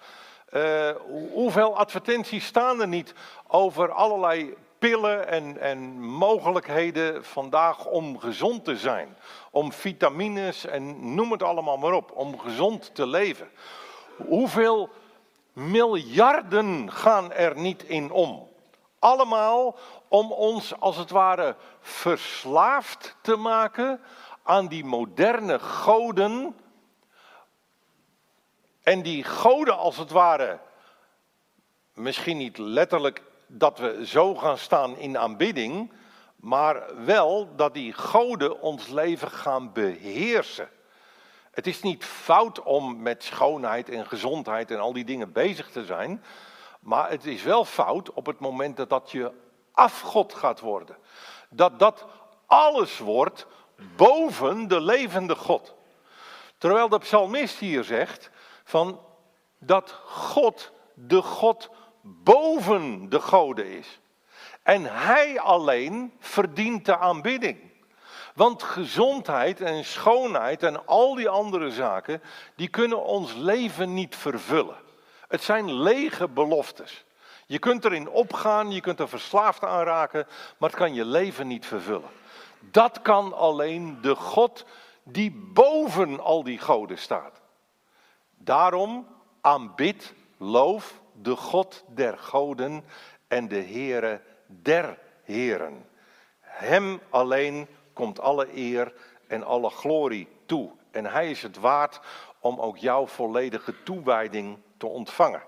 Uh, 0.53 0.91
hoeveel 1.33 1.77
advertenties 1.77 2.47
staan 2.47 2.81
er 2.81 2.89
niet 2.89 3.15
over 3.47 3.93
allerlei 3.93 4.55
pillen 4.79 5.29
en, 5.29 5.61
en 5.61 6.01
mogelijkheden 6.03 7.25
vandaag 7.25 7.87
om 7.87 8.19
gezond 8.19 8.65
te 8.65 8.77
zijn. 8.77 9.17
Om 9.51 9.73
vitamines 9.73 10.67
en 10.67 11.15
noem 11.15 11.33
het 11.33 11.43
allemaal 11.43 11.77
maar 11.77 11.93
op, 11.93 12.11
om 12.15 12.39
gezond 12.39 12.95
te 12.95 13.07
leven. 13.07 13.49
Hoeveel 14.17 14.91
miljarden 15.53 16.93
gaan 16.93 17.33
er 17.33 17.57
niet 17.57 17.83
in 17.83 18.11
om? 18.11 18.49
Allemaal 18.99 19.79
om 20.09 20.33
ons 20.33 20.81
als 20.81 20.97
het 20.97 21.11
ware 21.11 21.57
verslaafd 21.81 23.17
te 23.21 23.37
maken 23.37 24.01
aan 24.43 24.67
die 24.67 24.85
moderne 24.85 25.59
goden. 25.59 26.57
En 28.83 29.03
die 29.03 29.25
goden 29.25 29.77
als 29.77 29.97
het 29.97 30.11
ware, 30.11 30.59
misschien 31.93 32.37
niet 32.37 32.59
letterlijk 32.59 33.23
dat 33.47 33.79
we 33.79 34.07
zo 34.07 34.35
gaan 34.35 34.59
staan 34.59 34.97
in 34.97 35.19
aanbidding, 35.19 35.93
maar 36.37 37.05
wel 37.05 37.57
dat 37.57 37.75
die 37.75 37.93
goden 37.93 38.61
ons 38.61 38.89
leven 38.89 39.31
gaan 39.31 39.73
beheersen. 39.73 40.69
Het 41.51 41.67
is 41.67 41.83
niet 41.83 42.05
fout 42.05 42.63
om 42.63 43.03
met 43.03 43.25
schoonheid 43.25 43.89
en 43.89 44.07
gezondheid 44.07 44.71
en 44.71 44.79
al 44.79 44.93
die 44.93 45.05
dingen 45.05 45.33
bezig 45.33 45.71
te 45.71 45.85
zijn, 45.85 46.23
maar 46.81 47.11
het 47.11 47.27
is 47.27 47.43
wel 47.43 47.65
fout 47.65 48.13
op 48.13 48.27
het 48.27 48.39
moment 48.39 48.77
dat 48.77 48.89
dat 48.89 49.11
je 49.11 49.33
afgod 49.73 50.35
gaat 50.35 50.61
worden. 50.61 50.97
Dat 51.49 51.79
dat 51.79 52.07
alles 52.47 52.99
wordt 52.99 53.47
boven 53.97 54.69
de 54.69 54.81
levende 54.81 55.35
God. 55.35 55.75
Terwijl 56.59 56.89
de 56.89 56.99
psalmist 56.99 57.59
hier 57.59 57.85
zegt 57.85 58.31
van 58.65 59.01
dat 59.59 59.91
God 60.05 60.73
de 60.95 61.23
God 61.23 61.71
boven 62.07 63.09
de 63.09 63.21
goden 63.21 63.67
is. 63.67 64.01
En 64.63 64.85
hij 64.85 65.41
alleen 65.41 66.13
verdient 66.19 66.85
de 66.85 66.99
aanbidding. 66.99 67.59
Want 68.35 68.63
gezondheid 68.63 69.61
en 69.61 69.85
schoonheid 69.85 70.63
en 70.63 70.87
al 70.87 71.15
die 71.15 71.29
andere 71.29 71.71
zaken, 71.71 72.23
die 72.57 72.69
kunnen 72.69 73.05
ons 73.05 73.35
leven 73.35 73.95
niet 73.95 74.17
vervullen. 74.17 74.77
Het 75.29 75.43
zijn 75.43 75.73
lege 75.73 76.29
beloftes. 76.29 77.05
Je 77.47 77.59
kunt 77.59 77.85
erin 77.85 78.09
opgaan, 78.09 78.73
je 78.73 78.81
kunt 78.81 79.01
er 79.01 79.09
verslaafd 79.09 79.65
aan 79.65 79.85
raken, 79.85 80.27
maar 80.59 80.69
het 80.69 80.79
kan 80.79 80.95
je 80.95 81.05
leven 81.05 81.47
niet 81.47 81.67
vervullen. 81.67 82.11
Dat 82.61 83.03
kan 83.03 83.33
alleen 83.33 83.99
de 84.01 84.15
God 84.15 84.65
die 85.03 85.51
boven 85.53 86.21
al 86.21 86.43
die 86.43 86.59
goden 86.59 86.99
staat. 86.99 87.41
Daarom 88.35 89.07
aanbid, 89.41 90.15
loof 90.37 91.01
de 91.23 91.37
God 91.37 91.85
der 91.89 92.19
goden 92.19 92.85
en 93.29 93.49
de 93.49 93.63
Heere 93.63 94.21
der 94.47 94.99
heren. 95.23 95.89
Hem 96.41 97.01
alleen 97.11 97.69
komt 97.93 98.21
alle 98.21 98.57
eer 98.57 98.93
en 99.27 99.43
alle 99.43 99.71
glorie 99.71 100.29
toe. 100.47 100.71
En 100.91 101.05
hij 101.05 101.31
is 101.31 101.43
het 101.43 101.57
waard 101.57 102.01
om 102.41 102.61
ook 102.61 102.77
jouw 102.77 103.07
volledige 103.07 103.83
toewijding 103.83 104.59
te 104.77 104.87
ontvangen. 104.87 105.43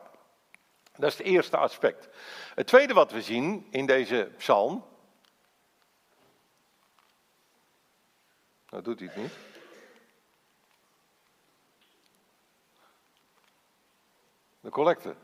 Dat 0.97 1.11
is 1.11 1.19
het 1.19 1.27
eerste 1.27 1.57
aspect. 1.57 2.09
Het 2.55 2.67
tweede 2.67 2.95
wat 2.95 3.13
we 3.13 3.23
zien 3.23 3.67
in 3.71 3.87
deze 3.87 4.31
psalm. 4.37 4.85
Nou 8.71 8.83
doet 8.83 8.99
hij 8.99 9.09
het 9.09 9.17
niet. 9.17 9.33
De 14.61 14.71
collecte. 14.71 15.15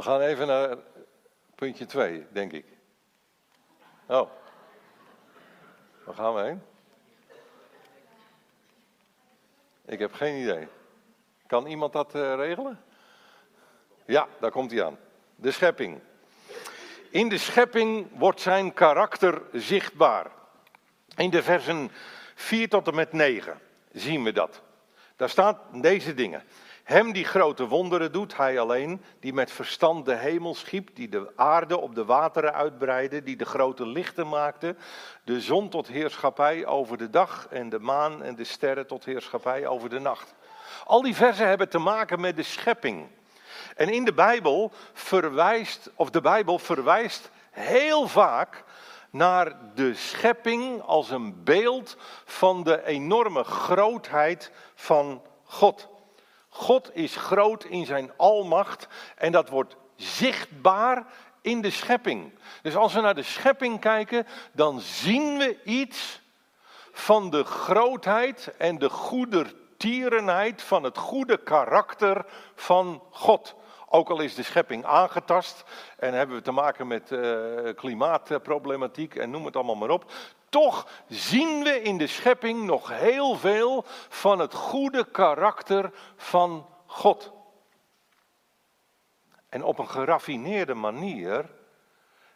We 0.00 0.06
gaan 0.06 0.20
even 0.20 0.46
naar 0.46 0.76
puntje 1.54 1.86
2, 1.86 2.26
denk 2.32 2.52
ik. 2.52 2.64
Oh. 4.06 4.30
Waar 6.04 6.14
gaan 6.14 6.34
we 6.34 6.40
heen? 6.40 6.62
Ik 9.84 9.98
heb 9.98 10.12
geen 10.12 10.42
idee. 10.42 10.68
Kan 11.46 11.66
iemand 11.66 11.92
dat 11.92 12.14
uh, 12.14 12.34
regelen? 12.34 12.80
Ja, 14.04 14.28
daar 14.38 14.50
komt 14.50 14.70
hij 14.70 14.84
aan. 14.84 14.98
De 15.34 15.50
schepping. 15.50 16.00
In 17.10 17.28
de 17.28 17.38
schepping 17.38 18.18
wordt 18.18 18.40
zijn 18.40 18.72
karakter 18.72 19.42
zichtbaar. 19.52 20.30
In 21.16 21.30
de 21.30 21.42
versen 21.42 21.90
4 22.34 22.68
tot 22.68 22.88
en 22.88 22.94
met 22.94 23.12
9 23.12 23.60
zien 23.92 24.22
we 24.22 24.32
dat. 24.32 24.62
Daar 25.16 25.30
staan 25.30 25.58
deze 25.72 26.14
dingen. 26.14 26.42
Hem 26.90 27.12
die 27.12 27.24
grote 27.24 27.66
wonderen 27.66 28.12
doet, 28.12 28.36
hij 28.36 28.60
alleen, 28.60 29.02
die 29.20 29.32
met 29.32 29.52
verstand 29.52 30.04
de 30.04 30.14
hemel 30.14 30.54
schiep, 30.54 30.88
die 30.94 31.08
de 31.08 31.32
aarde 31.36 31.78
op 31.78 31.94
de 31.94 32.04
wateren 32.04 32.54
uitbreidde, 32.54 33.22
die 33.22 33.36
de 33.36 33.44
grote 33.44 33.86
lichten 33.86 34.28
maakte, 34.28 34.76
de 35.24 35.40
zon 35.40 35.68
tot 35.68 35.86
heerschappij 35.86 36.66
over 36.66 36.96
de 36.98 37.10
dag 37.10 37.46
en 37.50 37.68
de 37.68 37.78
maan 37.78 38.22
en 38.22 38.34
de 38.34 38.44
sterren 38.44 38.86
tot 38.86 39.04
heerschappij 39.04 39.66
over 39.66 39.88
de 39.88 39.98
nacht. 39.98 40.34
Al 40.84 41.02
die 41.02 41.14
versen 41.14 41.46
hebben 41.46 41.68
te 41.68 41.78
maken 41.78 42.20
met 42.20 42.36
de 42.36 42.42
schepping. 42.42 43.06
En 43.76 43.88
in 43.88 44.04
de 44.04 44.14
Bijbel 44.14 44.72
verwijst, 44.92 45.90
of 45.94 46.10
de 46.10 46.20
Bijbel 46.20 46.58
verwijst 46.58 47.30
heel 47.50 48.08
vaak 48.08 48.64
naar 49.10 49.56
de 49.74 49.94
schepping 49.94 50.82
als 50.82 51.10
een 51.10 51.44
beeld 51.44 51.96
van 52.24 52.62
de 52.62 52.84
enorme 52.84 53.44
grootheid 53.44 54.52
van 54.74 55.22
God. 55.44 55.88
God 56.52 56.90
is 56.94 57.16
groot 57.16 57.64
in 57.64 57.86
zijn 57.86 58.12
almacht 58.16 58.88
en 59.16 59.32
dat 59.32 59.48
wordt 59.48 59.76
zichtbaar 59.96 61.06
in 61.40 61.60
de 61.60 61.70
schepping. 61.70 62.32
Dus 62.62 62.76
als 62.76 62.92
we 62.92 63.00
naar 63.00 63.14
de 63.14 63.22
schepping 63.22 63.80
kijken, 63.80 64.26
dan 64.52 64.80
zien 64.80 65.38
we 65.38 65.58
iets 65.64 66.20
van 66.92 67.30
de 67.30 67.44
grootheid 67.44 68.54
en 68.58 68.78
de 68.78 68.90
goedertierenheid 68.90 70.62
van 70.62 70.82
het 70.82 70.98
goede 70.98 71.36
karakter 71.36 72.24
van 72.54 73.02
God. 73.10 73.54
Ook 73.88 74.10
al 74.10 74.20
is 74.20 74.34
de 74.34 74.42
schepping 74.42 74.84
aangetast 74.84 75.64
en 75.96 76.14
hebben 76.14 76.36
we 76.36 76.42
te 76.42 76.52
maken 76.52 76.86
met 76.86 77.10
uh, 77.10 77.74
klimaatproblematiek 77.74 79.14
en 79.14 79.30
noem 79.30 79.44
het 79.44 79.56
allemaal 79.56 79.74
maar 79.74 79.90
op. 79.90 80.12
Toch 80.50 81.04
zien 81.08 81.62
we 81.62 81.82
in 81.82 81.98
de 81.98 82.06
schepping 82.06 82.64
nog 82.64 82.88
heel 82.88 83.36
veel 83.36 83.84
van 84.08 84.38
het 84.38 84.54
goede 84.54 85.10
karakter 85.10 85.92
van 86.16 86.66
God. 86.86 87.32
En 89.48 89.64
op 89.64 89.78
een 89.78 89.88
geraffineerde 89.88 90.74
manier 90.74 91.50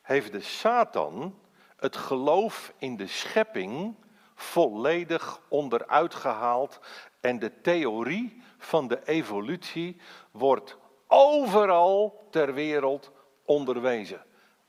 heeft 0.02 0.32
de 0.32 0.40
Satan 0.40 1.38
het 1.76 1.96
geloof 1.96 2.72
in 2.78 2.96
de 2.96 3.06
schepping 3.06 3.96
volledig 4.34 5.40
onderuit 5.48 6.14
gehaald 6.14 6.80
en 7.20 7.38
de 7.38 7.60
theorie 7.60 8.42
van 8.58 8.88
de 8.88 9.00
evolutie 9.04 10.00
wordt 10.30 10.76
overal 11.06 12.26
ter 12.30 12.54
wereld 12.54 13.12
onderwezen. 13.44 14.24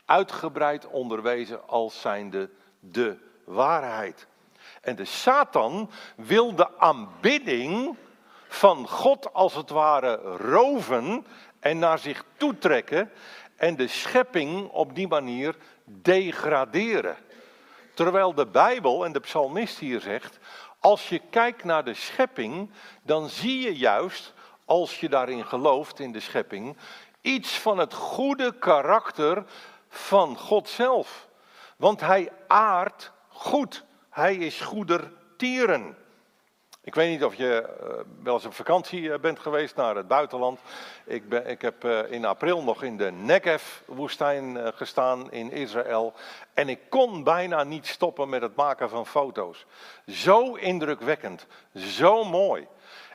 Uitgebreid 0.06 0.88
onderwezen 0.88 1.68
als 1.68 2.02
zijnde 2.02 2.50
de 2.80 3.34
waarheid. 3.46 4.28
En 4.82 4.96
de 4.96 5.06
Satan 5.06 5.90
wil 6.16 6.56
de 6.56 6.80
aanbidding 6.80 7.98
van 8.48 8.88
God 8.88 9.34
als 9.34 9.56
het 9.56 9.70
ware 9.70 10.16
roven 10.38 11.26
en 11.60 11.80
naar 11.80 12.00
zich 12.00 12.24
toetrekken 12.38 13.12
en 13.56 13.76
de 13.76 13.88
schepping 13.88 14.70
op 14.70 14.96
die 14.96 15.08
manier 15.08 15.56
degraderen. 15.84 17.18
Terwijl 17.94 18.34
de 18.34 18.48
Bijbel 18.48 19.06
en 19.06 19.12
de 19.12 19.20
psalmist 19.20 19.80
hier 19.80 20.00
zegt, 20.00 20.40
als 20.80 21.10
je 21.10 21.22
kijkt 21.30 21.64
naar 21.64 21.84
de 21.84 21.94
schepping, 21.94 22.72
dan 23.04 23.30
zie 23.30 23.62
je 23.62 23.76
juist, 23.78 24.34
als 24.66 25.00
je 25.00 25.10
daarin 25.10 25.46
gelooft 25.46 26.00
in 26.00 26.12
de 26.12 26.20
schepping, 26.20 26.78
iets 27.22 27.60
van 27.60 27.78
het 27.78 27.94
goede 27.94 28.58
karakter 28.58 29.44
van 29.90 30.38
God 30.38 30.70
zelf. 30.70 31.28
Want 31.78 32.02
hij 32.02 32.32
aardt 32.48 33.12
goed. 33.36 33.86
Hij 34.10 34.36
is 34.36 34.62
goedertieren. 34.62 35.98
Ik 36.82 36.96
weet 36.96 37.10
niet 37.10 37.24
of 37.24 37.36
je 37.36 37.62
eh, 37.62 37.88
wel 38.24 38.34
eens 38.34 38.46
op 38.46 38.54
vakantie 38.54 39.12
eh, 39.12 39.20
bent 39.20 39.40
geweest 39.40 39.76
naar 39.76 39.96
het 39.96 40.08
buitenland. 40.08 40.60
Ik, 41.06 41.30
ben, 41.30 41.48
ik 41.48 41.62
heb 41.62 41.84
eh, 41.84 42.12
in 42.12 42.26
april 42.26 42.64
nog 42.64 42.84
in 42.84 42.98
de 42.98 43.12
Negev-woestijn 43.12 44.74
gestaan 44.74 45.32
in 45.32 45.52
Israël. 45.52 46.14
En 46.54 46.70
ik 46.70 46.80
kon 46.90 47.24
bijna 47.24 47.64
niet 47.64 47.88
stoppen 47.88 48.30
met 48.30 48.42
het 48.42 48.56
maken 48.56 48.90
van 48.90 49.06
foto's. 49.06 49.66
Zo 50.06 50.54
indrukwekkend, 50.54 51.48
zo 51.76 52.24
mooi. 52.24 52.68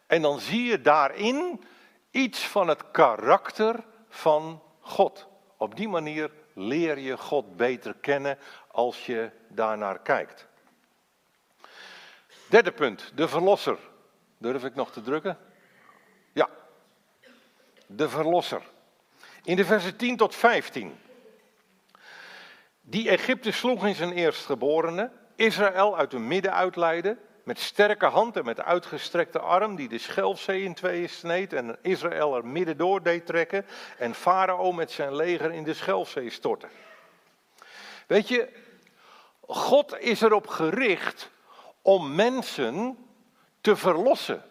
En 0.07 0.23
dan 0.23 0.41
zie 0.41 0.63
je 0.63 0.81
daarin 0.81 1.65
iets 2.11 2.47
van 2.47 2.69
het 2.69 2.91
karakter 2.91 3.85
van 4.09 4.63
God. 4.81 5.29
Op 5.57 5.77
die 5.77 5.89
manier 5.89 6.31
leer 6.55 6.99
je 6.99 7.17
God 7.17 7.57
beter 7.57 7.95
kennen 8.01 8.39
als 8.71 9.07
je 9.07 9.31
daarnaar 9.49 9.99
kijkt. 9.99 10.47
Derde 12.49 12.73
punt, 12.73 13.13
de 13.15 13.29
verlosser. 13.29 13.79
Durf 14.39 14.65
ik 14.65 14.75
nog 14.75 14.93
te 14.93 15.03
drukken? 15.03 15.39
Ja, 16.33 16.49
de 17.87 18.09
verlosser. 18.09 18.63
In 19.43 19.57
de 19.57 19.65
versen 19.65 19.97
10 19.97 20.17
tot 20.17 20.35
15. 20.35 20.99
Die 22.81 23.09
Egypte 23.09 23.53
sloeg 23.53 23.87
in 23.87 23.95
zijn 23.95 24.13
eerstgeborene, 24.13 25.11
Israël 25.37 25.97
uit 25.97 26.13
hun 26.13 26.27
midden 26.27 26.53
uitleidde, 26.53 27.17
met 27.45 27.59
sterke 27.59 28.07
hand 28.07 28.37
en 28.37 28.45
met 28.45 28.61
uitgestrekte 28.61 29.39
arm, 29.39 29.77
die 29.77 29.89
de 29.89 29.99
Schelfzee 29.99 30.63
in 30.63 30.75
tweeën 30.75 31.09
sneed 31.09 31.53
en 31.53 31.79
Israël 31.83 32.37
er 32.37 32.47
midden 32.47 32.77
door 32.77 33.03
deed 33.03 33.27
trekken 33.27 33.67
en 33.99 34.15
Farao 34.15 34.73
met 34.73 34.91
zijn 34.91 35.17
leger 35.17 35.53
in 35.53 35.65
de 35.65 35.75
Schelfzee 35.75 36.31
stortte. 36.31 36.69
Weet 38.11 38.29
je, 38.29 38.49
God 39.41 39.99
is 39.99 40.21
erop 40.21 40.47
gericht 40.47 41.31
om 41.83 42.15
mensen 42.15 42.99
te 43.61 43.77
verlossen. 43.77 44.43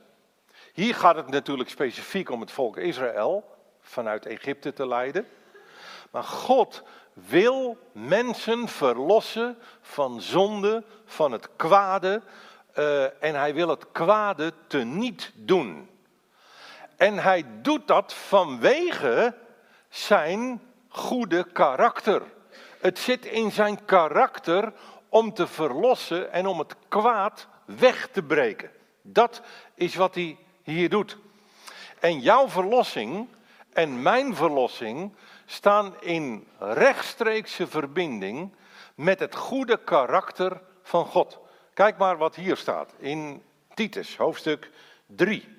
Hier 0.73 0.95
gaat 0.95 1.15
het 1.15 1.27
natuurlijk 1.27 1.69
specifiek 1.69 2.29
om 2.29 2.39
het 2.41 2.51
volk 2.51 2.77
Israël 2.77 3.57
vanuit 3.81 4.25
Egypte 4.25 4.73
te 4.73 4.87
leiden. 4.87 5.27
Maar 6.11 6.23
God 6.23 6.83
wil 7.13 7.77
mensen 7.91 8.67
verlossen 8.67 9.57
van 9.81 10.21
zonde, 10.21 10.83
van 11.05 11.31
het 11.31 11.49
kwade. 11.55 12.21
Uh, 12.75 13.23
en 13.23 13.35
hij 13.35 13.53
wil 13.53 13.69
het 13.69 13.91
kwade 13.91 14.53
teniet 14.67 15.31
doen. 15.35 15.89
En 16.97 17.17
hij 17.17 17.45
doet 17.61 17.87
dat 17.87 18.13
vanwege 18.13 19.35
zijn 19.89 20.61
goede 20.87 21.43
karakter. 21.51 22.21
Het 22.79 22.99
zit 22.99 23.25
in 23.25 23.51
zijn 23.51 23.85
karakter 23.85 24.73
om 25.09 25.33
te 25.33 25.47
verlossen 25.47 26.31
en 26.31 26.47
om 26.47 26.59
het 26.59 26.75
kwaad 26.87 27.47
weg 27.65 28.07
te 28.11 28.23
breken. 28.23 28.71
Dat 29.01 29.41
is 29.75 29.95
wat 29.95 30.15
hij 30.15 30.37
hier 30.63 30.89
doet. 30.89 31.17
En 31.99 32.19
jouw 32.19 32.49
verlossing 32.49 33.27
en 33.73 34.01
mijn 34.01 34.35
verlossing 34.35 35.15
staan 35.45 36.01
in 36.01 36.47
rechtstreekse 36.59 37.67
verbinding 37.67 38.55
met 38.95 39.19
het 39.19 39.35
goede 39.35 39.83
karakter 39.83 40.61
van 40.83 41.05
God. 41.05 41.39
Kijk 41.73 41.97
maar 41.97 42.17
wat 42.17 42.35
hier 42.35 42.57
staat 42.57 42.93
in 42.97 43.43
Titus, 43.73 44.17
hoofdstuk 44.17 44.71
3, 45.05 45.55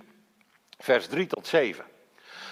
vers 0.79 1.07
3 1.07 1.27
tot 1.27 1.47
7. 1.47 1.85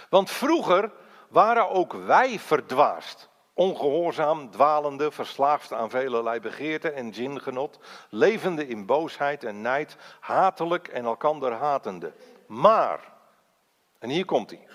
Want 0.09 0.31
vroeger 0.31 0.91
waren 1.29 1.69
ook 1.69 1.93
wij 1.93 2.39
verdwaasd 2.39 3.28
ongehoorzaam, 3.59 4.51
dwalende, 4.51 5.11
verslaafd 5.11 5.73
aan 5.73 5.91
velelei 5.91 6.41
begeerte 6.41 6.91
en 6.91 7.15
zingenot, 7.15 7.79
levende 8.09 8.69
in 8.69 8.87
boosheid 8.87 9.45
en 9.45 9.61
nijd, 9.61 9.97
hatelijk 10.21 10.89
en 10.89 11.05
elkander 11.05 11.53
hatende. 11.53 12.13
Maar, 12.47 13.13
en 13.99 14.09
hier 14.09 14.25
komt 14.25 14.51
hij, 14.51 14.67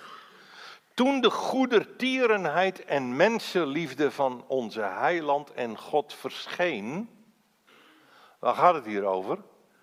toen 0.94 1.20
de 1.20 1.30
goedertierenheid 1.30 2.84
en 2.84 3.16
mensenliefde 3.16 4.10
van 4.10 4.44
onze 4.46 4.80
heiland 4.80 5.52
en 5.52 5.78
God 5.78 6.14
verscheen, 6.14 7.10
waar 8.38 8.54
gaat 8.54 8.74
het 8.74 8.86
hier 8.86 9.04
over? 9.04 9.38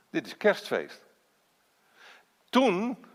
Dit 0.09 0.25
is 0.25 0.37
kerstfeest. 0.37 1.05
Toen 2.49 3.05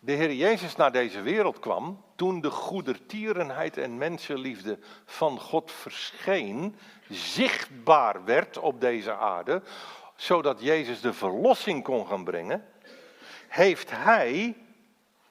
de 0.00 0.12
Heer 0.12 0.32
Jezus 0.32 0.76
naar 0.76 0.92
deze 0.92 1.20
wereld 1.20 1.58
kwam, 1.58 2.04
toen 2.16 2.40
de 2.40 2.50
goedertierenheid 2.50 3.76
en 3.76 3.98
mensenliefde 3.98 4.78
van 5.04 5.40
God 5.40 5.72
verscheen, 5.72 6.76
zichtbaar 7.08 8.24
werd 8.24 8.58
op 8.58 8.80
deze 8.80 9.12
aarde, 9.12 9.62
zodat 10.16 10.60
Jezus 10.60 11.00
de 11.00 11.12
verlossing 11.12 11.84
kon 11.84 12.06
gaan 12.06 12.24
brengen, 12.24 12.64
heeft 13.48 13.90
Hij, 13.90 14.56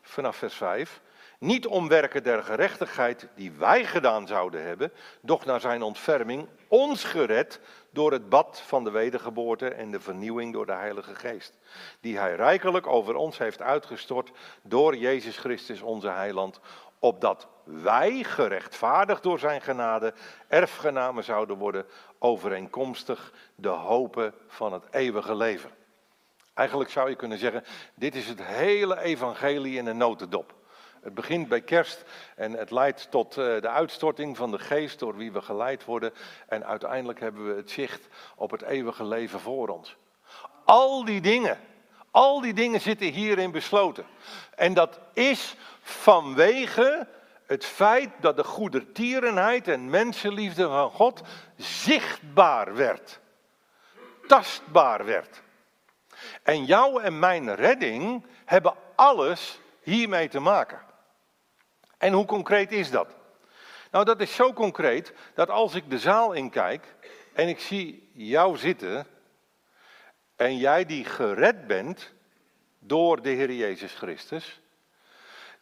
vanaf 0.02 0.36
vers 0.36 0.56
5, 0.56 1.02
niet 1.40 1.68
om 1.68 1.88
werken 1.88 2.24
der 2.24 2.44
gerechtigheid 2.44 3.28
die 3.36 3.52
wij 3.52 3.86
gedaan 3.86 4.28
zouden 4.28 4.66
hebben, 4.66 4.92
doch 5.22 5.46
naar 5.46 5.62
zijn 5.62 5.82
ontferming 5.82 6.48
ons 6.68 7.04
gered 7.04 7.60
door 7.92 8.12
het 8.12 8.30
bad 8.30 8.62
van 8.66 8.84
de 8.84 8.92
wedergeboorte 8.92 9.68
en 9.68 9.92
de 9.92 10.00
vernieuwing 10.00 10.54
door 10.54 10.66
de 10.66 10.74
Heilige 10.74 11.16
Geest, 11.16 11.58
die 12.00 12.18
hij 12.18 12.36
rijkelijk 12.36 12.88
over 12.88 13.16
ons 13.16 13.38
heeft 13.38 13.62
uitgestort 13.62 14.32
door 14.62 14.96
Jezus 14.96 15.38
Christus 15.38 15.82
onze 15.82 16.10
heiland, 16.10 16.60
opdat 17.00 17.48
wij 17.64 18.24
gerechtvaardigd 18.24 19.24
door 19.24 19.40
zijn 19.40 19.62
genade 19.62 20.14
erfgenamen 20.48 21.24
zouden 21.24 21.58
worden 21.58 21.86
overeenkomstig 22.20 23.34
de 23.56 23.68
hopen 23.68 24.34
van 24.48 24.74
het 24.74 24.84
eeuwige 24.92 25.36
leven. 25.36 25.70
Eigenlijk 26.54 26.90
zou 26.90 27.10
je 27.10 27.16
kunnen 27.16 27.38
zeggen, 27.38 27.64
dit 27.96 28.16
is 28.16 28.28
het 28.28 28.44
hele 28.44 29.00
evangelie 29.00 29.78
in 29.78 29.86
een 29.86 29.98
notendop. 29.98 30.57
Het 31.02 31.14
begint 31.14 31.48
bij 31.48 31.62
kerst 31.62 32.04
en 32.36 32.52
het 32.54 32.72
leidt 32.72 33.12
tot 33.12 33.38
eh, 33.38 33.62
de 33.62 33.70
uitstorting 33.70 34.38
van 34.38 34.52
de 34.52 34.60
geest 34.60 35.00
door 35.00 35.16
wie 35.16 35.32
we 35.32 35.42
geleid 35.42 35.86
worden. 35.86 36.14
En 36.48 36.66
uiteindelijk 36.66 37.20
hebben 37.20 37.48
we 37.48 37.56
het 37.56 37.72
zicht 37.72 38.08
op 38.36 38.52
het 38.52 38.62
eeuwige 38.62 39.06
leven 39.06 39.40
voor 39.40 39.68
ons. 39.68 39.96
Al 40.66 41.06
die 41.06 41.22
dingen, 41.22 41.60
al 42.12 42.42
die 42.42 42.54
dingen 42.54 42.82
zitten 42.82 43.08
hierin 43.08 43.52
besloten. 43.52 44.06
En 44.56 44.74
dat 44.74 45.00
is 45.14 45.56
vanwege 45.82 47.08
het 47.46 47.66
feit 47.66 48.10
dat 48.20 48.36
de 48.36 48.44
goedertierenheid 48.44 49.68
en 49.68 49.90
mensenliefde 49.90 50.68
van 50.68 50.90
God 50.90 51.22
zichtbaar 51.56 52.76
werd. 52.76 53.20
Tastbaar 54.28 55.06
werd. 55.06 55.42
En 56.44 56.66
jouw 56.66 57.00
en 57.00 57.20
mijn 57.20 57.56
redding 57.56 58.26
hebben 58.46 58.74
alles 58.96 59.60
hiermee 59.82 60.28
te 60.28 60.40
maken. 60.40 60.87
En 61.98 62.14
hoe 62.14 62.26
concreet 62.26 62.72
is 62.72 62.92
dat? 62.92 63.16
Nou, 63.92 64.06
dat 64.06 64.22
is 64.22 64.36
zo 64.36 64.54
concreet 64.54 65.14
dat 65.34 65.50
als 65.50 65.74
ik 65.76 65.90
de 65.90 66.00
zaal 66.00 66.34
inkijk 66.34 66.96
en 67.34 67.48
ik 67.48 67.60
zie 67.60 68.10
jou 68.14 68.58
zitten 68.58 69.08
en 70.36 70.58
jij 70.58 70.86
die 70.86 71.06
gered 71.06 71.68
bent 71.68 72.14
door 72.80 73.22
de 73.22 73.30
Heer 73.30 73.52
Jezus 73.52 73.94
Christus, 73.94 74.62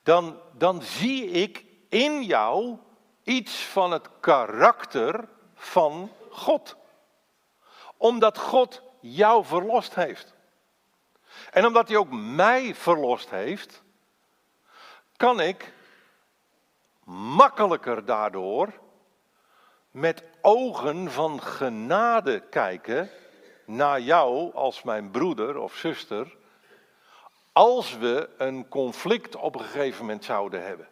dan, 0.03 0.39
dan 0.51 0.81
zie 0.81 1.29
ik 1.29 1.65
in 1.89 2.23
jou 2.23 2.77
iets 3.23 3.63
van 3.63 3.91
het 3.91 4.09
karakter 4.19 5.27
van 5.55 6.11
God. 6.29 6.75
Omdat 7.97 8.37
God 8.37 8.81
jou 8.99 9.45
verlost 9.45 9.95
heeft. 9.95 10.33
En 11.51 11.65
omdat 11.65 11.87
hij 11.87 11.97
ook 11.97 12.11
mij 12.11 12.75
verlost 12.75 13.29
heeft, 13.29 13.83
kan 15.17 15.39
ik 15.39 15.73
makkelijker 17.13 18.05
daardoor 18.05 18.73
met 19.91 20.23
ogen 20.41 21.11
van 21.11 21.41
genade 21.41 22.39
kijken 22.39 23.09
naar 23.65 23.99
jou 23.99 24.53
als 24.53 24.83
mijn 24.83 25.11
broeder 25.11 25.57
of 25.57 25.75
zuster, 25.75 26.37
als 27.51 27.97
we 27.97 28.29
een 28.37 28.67
conflict 28.67 29.35
op 29.35 29.55
een 29.55 29.61
gegeven 29.61 29.99
moment 29.99 30.23
zouden 30.23 30.65
hebben. 30.65 30.87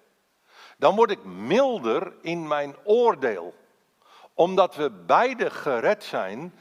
Dan 0.78 0.96
word 0.96 1.12
ik 1.12 1.24
milder 1.24 2.14
in 2.22 2.48
mijn 2.48 2.76
oordeel. 2.84 3.54
Omdat 4.34 4.76
we 4.76 4.90
beide 4.90 5.50
gered 5.50 6.04
zijn, 6.04 6.54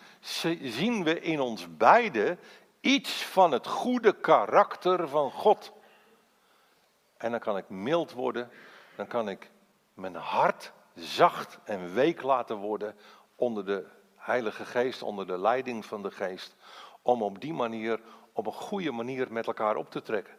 zien 0.61 1.05
we 1.05 1.21
in 1.21 1.41
ons 1.41 1.77
beiden 1.77 2.39
iets 2.81 3.25
van 3.25 3.53
het 3.53 3.67
goede 3.67 4.13
karakter 4.13 5.09
van 5.09 5.31
God. 5.31 5.73
En 7.17 7.31
dan 7.31 7.41
kan 7.41 7.57
ik 7.57 7.69
mild 7.69 8.13
worden, 8.13 8.51
dan 8.97 9.07
kan 9.07 9.29
ik 9.29 9.51
mijn 9.95 10.15
hart 10.15 10.73
zacht 10.95 11.59
en 11.65 11.95
week 11.95 12.23
laten 12.23 12.57
worden 12.57 12.97
onder 13.37 13.67
de 13.67 13.87
Heilige 14.17 14.65
Geest, 14.65 15.03
onder 15.03 15.27
de 15.27 15.39
leiding 15.39 15.87
van 15.87 16.03
de 16.03 16.11
Geest, 16.11 16.57
om 17.03 17.23
op 17.23 17.41
die 17.41 17.53
manier, 17.53 18.01
op 18.33 18.47
een 18.47 18.53
goede 18.53 18.91
manier 18.91 19.33
met 19.33 19.47
elkaar 19.47 19.77
op 19.77 19.91
te 19.91 20.03
trekken. 20.03 20.35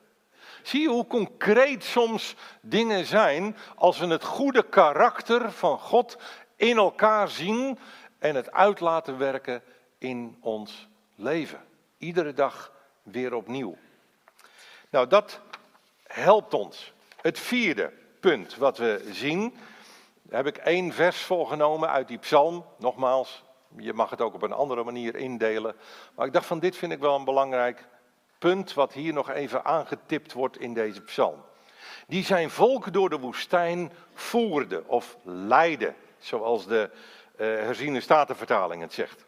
Zie 0.63 0.81
je 0.81 0.87
hoe 0.87 1.07
concreet 1.07 1.83
soms 1.83 2.35
dingen 2.61 3.05
zijn 3.05 3.57
als 3.75 3.99
we 3.99 4.07
het 4.07 4.23
goede 4.23 4.69
karakter 4.69 5.51
van 5.51 5.79
God 5.79 6.17
in 6.55 6.77
elkaar 6.77 7.29
zien 7.29 7.79
en 8.19 8.35
het 8.35 8.51
uit 8.51 8.79
laten 8.79 9.17
werken 9.17 9.63
in 9.97 10.37
ons 10.39 10.87
leven. 11.15 11.65
Iedere 11.97 12.33
dag 12.33 12.71
weer 13.03 13.33
opnieuw. 13.33 13.77
Nou, 14.89 15.07
dat 15.07 15.39
helpt 16.03 16.53
ons. 16.53 16.93
Het 17.21 17.39
vierde 17.39 17.93
punt 18.23 18.55
wat 18.55 18.77
we 18.77 19.09
zien, 19.12 19.55
daar 20.21 20.43
heb 20.43 20.55
ik 20.55 20.63
één 20.63 20.93
vers 20.93 21.21
volgenomen 21.21 21.89
uit 21.89 22.07
die 22.07 22.17
psalm. 22.17 22.65
Nogmaals, 22.77 23.43
je 23.77 23.93
mag 23.93 24.09
het 24.09 24.21
ook 24.21 24.33
op 24.33 24.41
een 24.41 24.53
andere 24.53 24.83
manier 24.83 25.15
indelen. 25.15 25.75
Maar 26.15 26.25
ik 26.25 26.33
dacht 26.33 26.45
van 26.45 26.59
dit 26.59 26.75
vind 26.75 26.91
ik 26.91 26.99
wel 26.99 27.15
een 27.15 27.23
belangrijk 27.25 27.88
punt 28.38 28.73
wat 28.73 28.93
hier 28.93 29.13
nog 29.13 29.29
even 29.29 29.65
aangetipt 29.65 30.33
wordt 30.33 30.59
in 30.59 30.73
deze 30.73 31.01
psalm. 31.01 31.43
Die 32.07 32.23
zijn 32.23 32.49
volk 32.49 32.93
door 32.93 33.09
de 33.09 33.19
woestijn 33.19 33.91
voerde 34.13 34.83
of 34.88 35.17
leidde, 35.23 35.93
zoals 36.17 36.67
de 36.67 36.89
uh, 36.91 37.38
herziene 37.38 38.01
statenvertaling 38.01 38.81
het 38.81 38.93
zegt. 38.93 39.25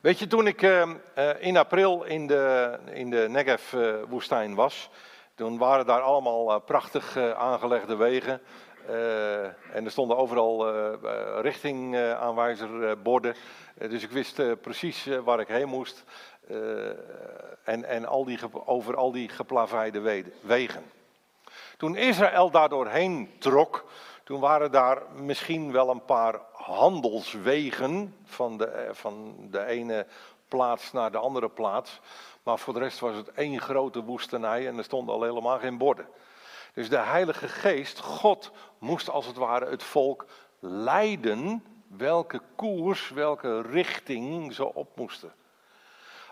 Weet 0.00 0.18
je, 0.18 0.26
toen 0.26 0.46
ik 0.46 0.62
uh, 0.62 0.90
in 1.38 1.56
april 1.56 2.04
in 2.04 2.26
de, 2.26 2.78
in 2.92 3.10
de 3.10 3.26
Negev-woestijn 3.28 4.54
was, 4.54 4.90
toen 5.38 5.58
waren 5.58 5.86
daar 5.86 6.00
allemaal 6.00 6.60
prachtig 6.60 7.16
aangelegde 7.16 7.96
wegen. 7.96 8.40
en 9.72 9.84
er 9.84 9.90
stonden 9.90 10.16
overal 10.16 10.70
richtingaanwijzerborden. 11.40 13.34
dus 13.74 14.02
ik 14.02 14.10
wist 14.10 14.60
precies 14.60 15.08
waar 15.24 15.40
ik 15.40 15.48
heen 15.48 15.68
moest. 15.68 16.04
en 17.64 17.84
en 17.84 18.06
al 18.06 18.24
die, 18.24 18.38
over 18.64 18.96
al 18.96 19.12
die 19.12 19.28
geplaveide 19.28 20.30
wegen. 20.40 20.82
Toen 21.76 21.96
Israël 21.96 22.50
daar 22.50 22.68
doorheen 22.68 23.30
trok, 23.38 23.84
toen 24.24 24.40
waren 24.40 24.72
daar 24.72 25.02
misschien 25.14 25.72
wel 25.72 25.90
een 25.90 26.04
paar 26.04 26.40
handelswegen 26.52 28.16
van 28.24 28.56
de, 28.56 28.66
eh, 28.66 28.94
van 28.94 29.36
de 29.50 29.64
ene 29.64 30.06
plaats 30.48 30.92
naar 30.92 31.10
de 31.10 31.18
andere 31.18 31.48
plaats. 31.48 32.00
Maar 32.42 32.58
voor 32.58 32.74
de 32.74 32.80
rest 32.80 32.98
was 32.98 33.16
het 33.16 33.32
één 33.32 33.60
grote 33.60 34.02
woestenij 34.02 34.66
en 34.66 34.78
er 34.78 34.84
stonden 34.84 35.14
al 35.14 35.22
helemaal 35.22 35.58
geen 35.58 35.78
borden. 35.78 36.08
Dus 36.74 36.88
de 36.88 36.98
Heilige 36.98 37.48
Geest, 37.48 38.00
God, 38.00 38.50
moest 38.78 39.10
als 39.10 39.26
het 39.26 39.36
ware 39.36 39.70
het 39.70 39.82
volk 39.82 40.26
leiden 40.58 41.64
welke 41.88 42.40
koers, 42.56 43.10
welke 43.10 43.62
richting 43.62 44.54
ze 44.54 44.74
op 44.74 44.96
moesten. 44.96 45.32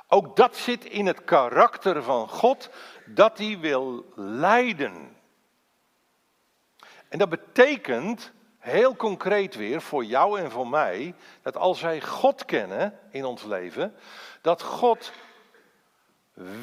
Ook 0.08 0.36
dat 0.36 0.56
zit 0.56 0.84
in 0.84 1.06
het 1.06 1.24
karakter 1.24 2.02
van 2.02 2.28
God, 2.28 2.70
dat 3.06 3.38
hij 3.38 3.58
wil 3.58 4.04
leiden. 4.14 5.16
En 7.08 7.18
dat 7.18 7.28
betekent 7.28 8.32
heel 8.66 8.96
concreet 8.96 9.54
weer 9.54 9.82
voor 9.82 10.04
jou 10.04 10.40
en 10.40 10.50
voor 10.50 10.68
mij, 10.68 11.14
dat 11.42 11.56
als 11.56 11.80
wij 11.80 12.00
God 12.00 12.44
kennen 12.44 12.98
in 13.10 13.24
ons 13.24 13.44
leven, 13.44 13.94
dat 14.40 14.62
God 14.62 15.12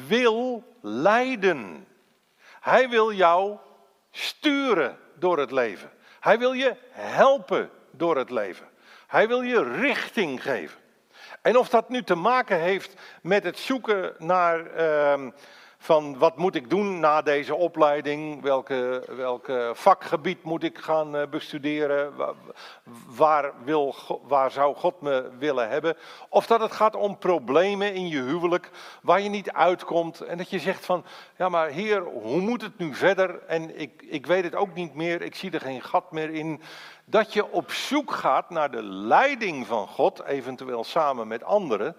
wil 0.06 0.64
leiden. 0.80 1.86
Hij 2.60 2.88
wil 2.88 3.12
jou 3.12 3.56
sturen 4.10 4.98
door 5.14 5.38
het 5.38 5.50
leven. 5.50 5.90
Hij 6.20 6.38
wil 6.38 6.52
je 6.52 6.76
helpen 6.90 7.70
door 7.90 8.16
het 8.16 8.30
leven. 8.30 8.68
Hij 9.06 9.28
wil 9.28 9.42
je 9.42 9.62
richting 9.80 10.42
geven. 10.42 10.80
En 11.42 11.56
of 11.56 11.68
dat 11.68 11.88
nu 11.88 12.02
te 12.02 12.14
maken 12.14 12.60
heeft 12.60 12.94
met 13.22 13.44
het 13.44 13.58
zoeken 13.58 14.14
naar. 14.18 14.80
Uh, 14.80 15.28
van 15.84 16.18
wat 16.18 16.36
moet 16.36 16.54
ik 16.54 16.70
doen 16.70 17.00
na 17.00 17.22
deze 17.22 17.54
opleiding, 17.54 18.42
welke, 18.42 19.02
welke 19.16 19.70
vakgebied 19.74 20.42
moet 20.42 20.62
ik 20.62 20.78
gaan 20.78 21.16
eh, 21.16 21.26
bestuderen, 21.26 22.12
waar, 23.06 23.52
wil, 23.64 23.94
waar 24.22 24.50
zou 24.50 24.74
God 24.76 25.00
me 25.00 25.30
willen 25.38 25.68
hebben. 25.68 25.96
Of 26.28 26.46
dat 26.46 26.60
het 26.60 26.72
gaat 26.72 26.96
om 26.96 27.18
problemen 27.18 27.94
in 27.94 28.08
je 28.08 28.22
huwelijk 28.22 28.70
waar 29.02 29.20
je 29.20 29.28
niet 29.28 29.52
uitkomt 29.52 30.20
en 30.20 30.38
dat 30.38 30.50
je 30.50 30.58
zegt 30.58 30.84
van, 30.84 31.04
ja 31.36 31.48
maar 31.48 31.68
heer, 31.68 32.02
hoe 32.02 32.40
moet 32.40 32.62
het 32.62 32.78
nu 32.78 32.94
verder 32.94 33.42
en 33.46 33.80
ik, 33.80 34.02
ik 34.08 34.26
weet 34.26 34.44
het 34.44 34.54
ook 34.54 34.74
niet 34.74 34.94
meer, 34.94 35.22
ik 35.22 35.34
zie 35.34 35.50
er 35.50 35.60
geen 35.60 35.82
gat 35.82 36.12
meer 36.12 36.30
in. 36.30 36.60
Dat 37.04 37.32
je 37.32 37.50
op 37.50 37.72
zoek 37.72 38.10
gaat 38.10 38.50
naar 38.50 38.70
de 38.70 38.82
leiding 38.82 39.66
van 39.66 39.86
God, 39.88 40.22
eventueel 40.24 40.84
samen 40.84 41.28
met 41.28 41.44
anderen, 41.44 41.96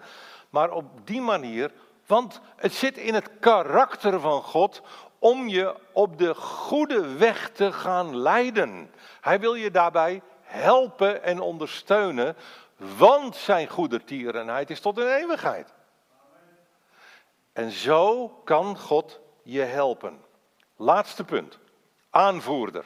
maar 0.50 0.70
op 0.70 0.84
die 1.04 1.20
manier 1.20 1.72
want 2.06 2.40
het 2.56 2.72
zit 2.72 2.98
in 2.98 3.14
het 3.14 3.30
karakter 3.40 4.20
van 4.20 4.42
God 4.42 4.82
om 5.18 5.48
je 5.48 5.76
op 5.92 6.18
de 6.18 6.34
goede 6.34 7.16
weg 7.16 7.50
te 7.50 7.72
gaan 7.72 8.16
leiden. 8.16 8.90
Hij 9.20 9.40
wil 9.40 9.54
je 9.54 9.70
daarbij 9.70 10.22
helpen 10.42 11.22
en 11.22 11.40
ondersteunen, 11.40 12.36
want 12.76 13.36
zijn 13.36 13.68
goedertierenheid 13.68 14.70
is 14.70 14.80
tot 14.80 14.98
een 14.98 15.14
eeuwigheid. 15.14 15.74
En 17.52 17.70
zo 17.70 18.28
kan 18.28 18.78
God 18.78 19.20
je 19.42 19.60
helpen. 19.60 20.24
Laatste 20.76 21.24
punt. 21.24 21.58
Aanvoerder. 22.10 22.84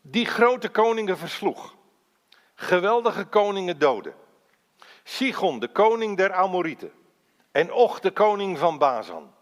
Die 0.00 0.26
grote 0.26 0.68
koningen 0.68 1.18
versloeg. 1.18 1.74
Geweldige 2.54 3.24
koningen 3.24 3.78
doden. 3.78 4.14
Sigon, 5.10 5.58
de 5.58 5.68
koning 5.68 6.16
der 6.16 6.32
Amorieten, 6.32 6.92
en 7.52 7.72
Och, 7.72 8.00
de 8.00 8.10
koning 8.10 8.58
van 8.58 8.78
Bazan, 8.78 9.34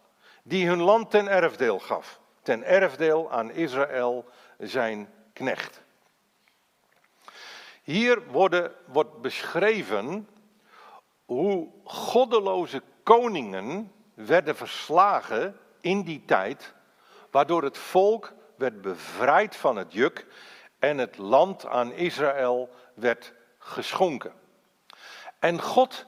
die 0.42 0.68
hun 0.68 0.82
land 0.82 1.10
ten 1.10 1.28
erfdeel 1.28 1.78
gaf, 1.78 2.20
ten 2.42 2.62
erfdeel 2.64 3.30
aan 3.30 3.50
Israël 3.50 4.24
zijn 4.58 5.12
knecht. 5.32 5.82
Hier 7.82 8.26
worden, 8.30 8.72
wordt 8.86 9.20
beschreven 9.20 10.28
hoe 11.24 11.68
goddeloze 11.84 12.82
koningen 13.02 13.92
werden 14.14 14.56
verslagen 14.56 15.58
in 15.80 16.02
die 16.02 16.24
tijd, 16.24 16.74
waardoor 17.30 17.62
het 17.62 17.78
volk 17.78 18.32
werd 18.56 18.80
bevrijd 18.80 19.56
van 19.56 19.76
het 19.76 19.92
juk 19.92 20.26
en 20.78 20.98
het 20.98 21.18
land 21.18 21.66
aan 21.66 21.92
Israël 21.92 22.70
werd 22.94 23.32
geschonken. 23.58 24.46
En 25.38 25.62
God, 25.62 26.06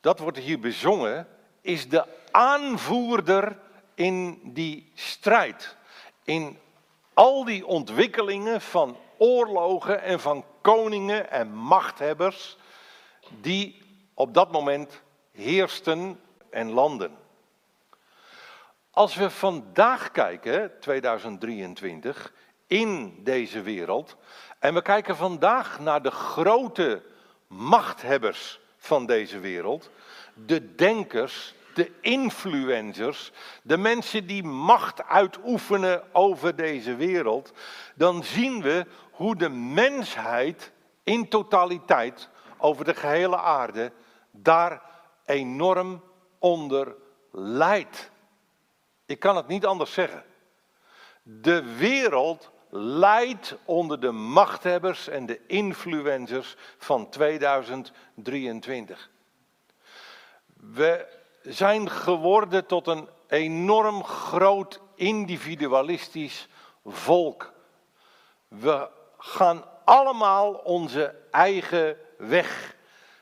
dat 0.00 0.18
wordt 0.18 0.38
hier 0.38 0.60
bezongen, 0.60 1.28
is 1.60 1.88
de 1.88 2.04
aanvoerder 2.30 3.58
in 3.94 4.40
die 4.44 4.92
strijd. 4.94 5.76
In 6.24 6.58
al 7.14 7.44
die 7.44 7.66
ontwikkelingen 7.66 8.60
van 8.60 8.96
oorlogen 9.18 10.02
en 10.02 10.20
van 10.20 10.44
koningen 10.60 11.30
en 11.30 11.52
machthebbers 11.54 12.56
die 13.40 13.82
op 14.14 14.34
dat 14.34 14.52
moment 14.52 15.02
heersten 15.32 16.20
en 16.50 16.70
landen. 16.70 17.16
Als 18.90 19.14
we 19.14 19.30
vandaag 19.30 20.10
kijken, 20.10 20.72
2023, 20.80 22.32
in 22.66 23.20
deze 23.24 23.62
wereld, 23.62 24.16
en 24.58 24.74
we 24.74 24.82
kijken 24.82 25.16
vandaag 25.16 25.80
naar 25.80 26.02
de 26.02 26.10
grote 26.10 27.02
machthebbers 27.46 28.59
van 28.80 29.06
deze 29.06 29.38
wereld, 29.38 29.90
de 30.34 30.74
denkers, 30.74 31.54
de 31.74 31.90
influencers, 32.00 33.32
de 33.62 33.76
mensen 33.76 34.26
die 34.26 34.42
macht 34.42 35.02
uitoefenen 35.04 36.14
over 36.14 36.56
deze 36.56 36.96
wereld, 36.96 37.52
dan 37.94 38.24
zien 38.24 38.62
we 38.62 38.86
hoe 39.10 39.36
de 39.36 39.48
mensheid 39.48 40.72
in 41.04 41.28
totaliteit 41.28 42.28
over 42.58 42.84
de 42.84 42.94
gehele 42.94 43.38
aarde 43.38 43.92
daar 44.30 44.82
enorm 45.24 46.02
onder 46.38 46.94
lijdt. 47.32 48.10
Ik 49.06 49.18
kan 49.18 49.36
het 49.36 49.46
niet 49.46 49.66
anders 49.66 49.92
zeggen. 49.92 50.24
De 51.22 51.76
wereld 51.76 52.50
lijdt 52.70 53.56
onder 53.64 54.00
de 54.00 54.10
machthebbers 54.10 55.08
en 55.08 55.26
de 55.26 55.40
influencers 55.46 56.56
van 56.78 57.08
2023. 57.08 59.10
We 60.54 61.06
zijn 61.42 61.90
geworden 61.90 62.66
tot 62.66 62.86
een 62.86 63.08
enorm 63.28 64.04
groot 64.04 64.80
individualistisch 64.94 66.48
volk. 66.84 67.52
We 68.48 68.88
gaan 69.18 69.64
allemaal 69.84 70.52
onze 70.52 71.14
eigen 71.30 71.96
weg. 72.16 72.76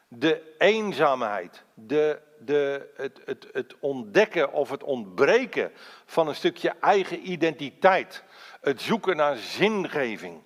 De 0.08 0.54
eenzaamheid, 0.58 1.64
de, 1.74 2.20
de, 2.40 2.92
het, 2.96 3.20
het, 3.24 3.48
het 3.52 3.74
ontdekken 3.80 4.52
of 4.52 4.70
het 4.70 4.82
ontbreken 4.82 5.72
van 6.04 6.28
een 6.28 6.34
stukje 6.34 6.74
eigen 6.80 7.30
identiteit. 7.30 8.24
Het 8.60 8.80
zoeken 8.80 9.16
naar 9.16 9.36
zingeving. 9.36 10.42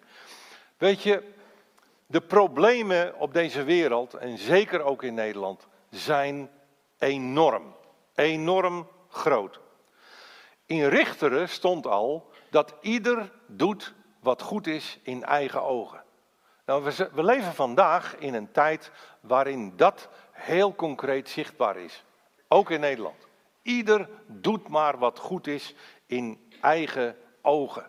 Weet 0.76 1.02
je, 1.02 1.22
de 2.06 2.20
problemen 2.20 3.18
op 3.18 3.32
deze 3.32 3.64
wereld, 3.64 4.14
en 4.14 4.38
zeker 4.38 4.82
ook 4.82 5.02
in 5.02 5.14
Nederland, 5.14 5.66
zijn 5.90 6.50
enorm. 6.98 7.74
Enorm 8.14 8.88
groot. 9.08 9.60
In 10.66 10.88
Richteren 10.88 11.48
stond 11.48 11.86
al 11.86 12.30
dat 12.50 12.74
ieder 12.80 13.32
doet 13.46 13.94
wat 14.20 14.42
goed 14.42 14.66
is 14.66 14.98
in 15.02 15.24
eigen 15.24 15.62
ogen. 15.62 16.02
Nou, 16.66 16.84
we, 16.84 17.08
we 17.12 17.24
leven 17.24 17.54
vandaag 17.54 18.16
in 18.18 18.34
een 18.34 18.52
tijd 18.52 18.90
waarin 19.20 19.72
dat 19.76 20.08
heel 20.42 20.74
concreet 20.74 21.28
zichtbaar 21.28 21.76
is. 21.76 22.04
Ook 22.48 22.70
in 22.70 22.80
Nederland. 22.80 23.26
Ieder 23.62 24.08
doet 24.26 24.68
maar 24.68 24.98
wat 24.98 25.18
goed 25.18 25.46
is 25.46 25.74
in 26.06 26.50
eigen 26.60 27.16
ogen. 27.42 27.86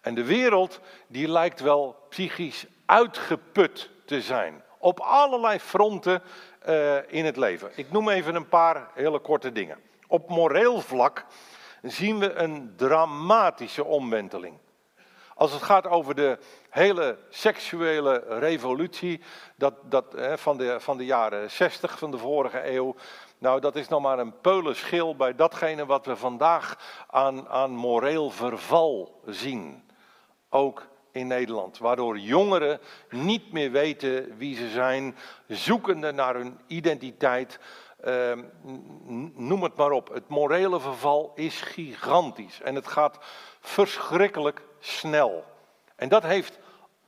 En 0.00 0.14
de 0.14 0.24
wereld 0.24 0.80
die 1.06 1.28
lijkt 1.28 1.60
wel 1.60 1.96
psychisch 2.08 2.66
uitgeput 2.86 3.90
te 4.04 4.20
zijn. 4.20 4.62
Op 4.78 5.00
allerlei 5.00 5.58
fronten 5.58 6.22
uh, 6.68 6.96
in 7.06 7.24
het 7.24 7.36
leven. 7.36 7.70
Ik 7.74 7.92
noem 7.92 8.08
even 8.08 8.34
een 8.34 8.48
paar 8.48 8.90
hele 8.94 9.18
korte 9.18 9.52
dingen. 9.52 9.78
Op 10.06 10.28
moreel 10.28 10.80
vlak 10.80 11.24
zien 11.82 12.18
we 12.18 12.32
een 12.32 12.72
dramatische 12.76 13.84
omwenteling. 13.84 14.58
Als 15.38 15.52
het 15.52 15.62
gaat 15.62 15.86
over 15.86 16.14
de 16.14 16.38
hele 16.70 17.18
seksuele 17.28 18.24
revolutie 18.28 19.22
dat, 19.56 19.74
dat, 19.82 20.12
hè, 20.12 20.38
van, 20.38 20.56
de, 20.56 20.80
van 20.80 20.96
de 20.96 21.04
jaren 21.04 21.50
60 21.50 21.98
van 21.98 22.10
de 22.10 22.18
vorige 22.18 22.70
eeuw. 22.70 22.94
Nou, 23.38 23.60
dat 23.60 23.76
is 23.76 23.88
nog 23.88 24.02
maar 24.02 24.18
een 24.18 24.40
peulenschil 24.40 25.16
bij 25.16 25.34
datgene 25.34 25.86
wat 25.86 26.06
we 26.06 26.16
vandaag 26.16 26.78
aan, 27.10 27.48
aan 27.48 27.70
moreel 27.70 28.30
verval 28.30 29.20
zien. 29.26 29.90
Ook 30.48 30.86
in 31.12 31.26
Nederland. 31.26 31.78
Waardoor 31.78 32.18
jongeren 32.18 32.80
niet 33.10 33.52
meer 33.52 33.70
weten 33.70 34.36
wie 34.36 34.56
ze 34.56 34.68
zijn, 34.68 35.16
zoekende 35.48 36.12
naar 36.12 36.34
hun 36.34 36.58
identiteit. 36.66 37.58
Uh, 38.06 38.32
noem 39.34 39.62
het 39.62 39.76
maar 39.76 39.90
op. 39.90 40.08
Het 40.08 40.28
morele 40.28 40.80
verval 40.80 41.32
is 41.34 41.60
gigantisch 41.60 42.60
en 42.60 42.74
het 42.74 42.86
gaat 42.86 43.18
verschrikkelijk 43.60 44.62
snel. 44.78 45.44
En 45.96 46.08
dat 46.08 46.22
heeft 46.22 46.58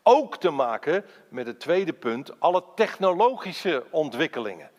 ook 0.02 0.36
te 0.36 0.50
maken 0.50 1.04
met 1.28 1.46
het 1.46 1.60
tweede 1.60 1.92
punt, 1.92 2.40
alle 2.40 2.64
technologische 2.74 3.84
ontwikkelingen. 3.90 4.70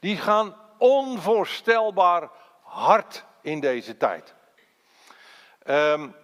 Die 0.00 0.16
gaan 0.16 0.56
onvoorstelbaar 0.78 2.30
hard 2.62 3.24
in 3.42 3.60
deze 3.60 3.96
tijd. 3.96 4.34
Um, 5.66 6.14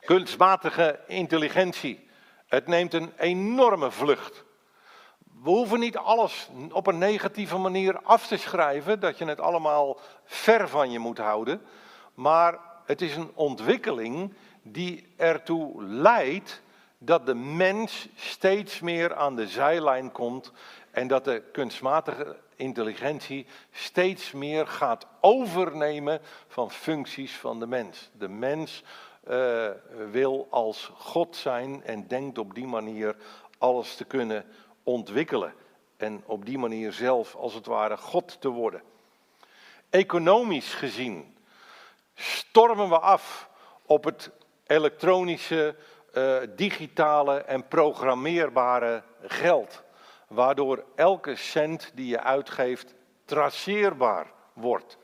kunstmatige 0.00 1.00
intelligentie. 1.06 2.08
Het 2.46 2.66
neemt 2.66 2.94
een 2.94 3.12
enorme 3.18 3.90
vlucht. 3.90 4.44
We 5.42 5.50
hoeven 5.50 5.80
niet 5.80 5.96
alles 5.96 6.48
op 6.72 6.86
een 6.86 6.98
negatieve 6.98 7.56
manier 7.56 8.00
af 8.02 8.26
te 8.26 8.36
schrijven, 8.36 9.00
dat 9.00 9.18
je 9.18 9.24
het 9.24 9.40
allemaal 9.40 10.00
ver 10.24 10.68
van 10.68 10.90
je 10.90 10.98
moet 10.98 11.18
houden. 11.18 11.62
Maar 12.14 12.58
het 12.84 13.02
is 13.02 13.16
een 13.16 13.30
ontwikkeling 13.34 14.34
die 14.62 15.12
ertoe 15.16 15.84
leidt 15.84 16.62
dat 16.98 17.26
de 17.26 17.34
mens 17.34 18.08
steeds 18.14 18.80
meer 18.80 19.14
aan 19.14 19.36
de 19.36 19.48
zijlijn 19.48 20.12
komt 20.12 20.52
en 20.90 21.08
dat 21.08 21.24
de 21.24 21.42
kunstmatige 21.52 22.36
intelligentie 22.56 23.46
steeds 23.70 24.32
meer 24.32 24.66
gaat 24.66 25.06
overnemen 25.20 26.20
van 26.48 26.70
functies 26.70 27.36
van 27.36 27.58
de 27.58 27.66
mens. 27.66 28.10
De 28.18 28.28
mens 28.28 28.82
uh, 29.28 29.68
wil 30.10 30.46
als 30.50 30.90
God 30.94 31.36
zijn 31.36 31.84
en 31.84 32.08
denkt 32.08 32.38
op 32.38 32.54
die 32.54 32.66
manier 32.66 33.16
alles 33.58 33.96
te 33.96 34.04
kunnen 34.04 34.44
ontwikkelen. 34.82 35.54
En 35.96 36.22
op 36.26 36.46
die 36.46 36.58
manier 36.58 36.92
zelf 36.92 37.34
als 37.34 37.54
het 37.54 37.66
ware 37.66 37.96
God 37.96 38.40
te 38.40 38.48
worden. 38.48 38.82
Economisch 39.90 40.74
gezien 40.74 41.36
stormen 42.14 42.88
we 42.88 42.98
af 42.98 43.48
op 43.86 44.04
het 44.04 44.30
elektronische, 44.66 45.76
uh, 46.12 46.36
digitale 46.56 47.38
en 47.38 47.68
programmeerbare 47.68 49.02
geld. 49.22 49.82
Waardoor 50.28 50.84
elke 50.94 51.36
cent 51.36 51.92
die 51.94 52.06
je 52.06 52.20
uitgeeft 52.20 52.94
traceerbaar 53.24 54.26
wordt. 54.52 54.98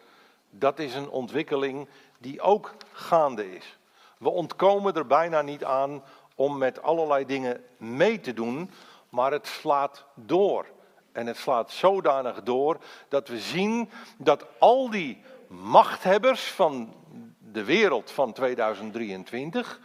Dat 0.51 0.79
is 0.79 0.95
een 0.95 1.09
ontwikkeling 1.09 1.89
die 2.19 2.41
ook 2.41 2.75
gaande 2.93 3.55
is. 3.55 3.79
We 4.19 4.29
ontkomen 4.29 4.95
er 4.95 5.07
bijna 5.07 5.43
niet 5.43 5.65
aan 5.65 6.03
om 6.35 6.59
met 6.59 6.83
allerlei 6.83 7.27
dingen 7.27 7.65
mee 7.77 8.21
te 8.21 8.33
doen, 8.33 8.71
maar 9.17 9.33
het 9.33 9.47
slaat 9.47 10.05
door. 10.15 10.67
En 11.13 11.27
het 11.27 11.37
slaat 11.37 11.71
zodanig 11.71 12.43
door 12.43 12.79
dat 13.09 13.29
we 13.29 13.39
zien 13.39 13.91
dat 14.19 14.47
al 14.59 14.91
die 14.91 15.23
machthebbers 15.49 16.45
van 16.45 16.95
de 17.39 17.65
wereld 17.65 18.11
van 18.11 18.33
2023, 18.33 19.81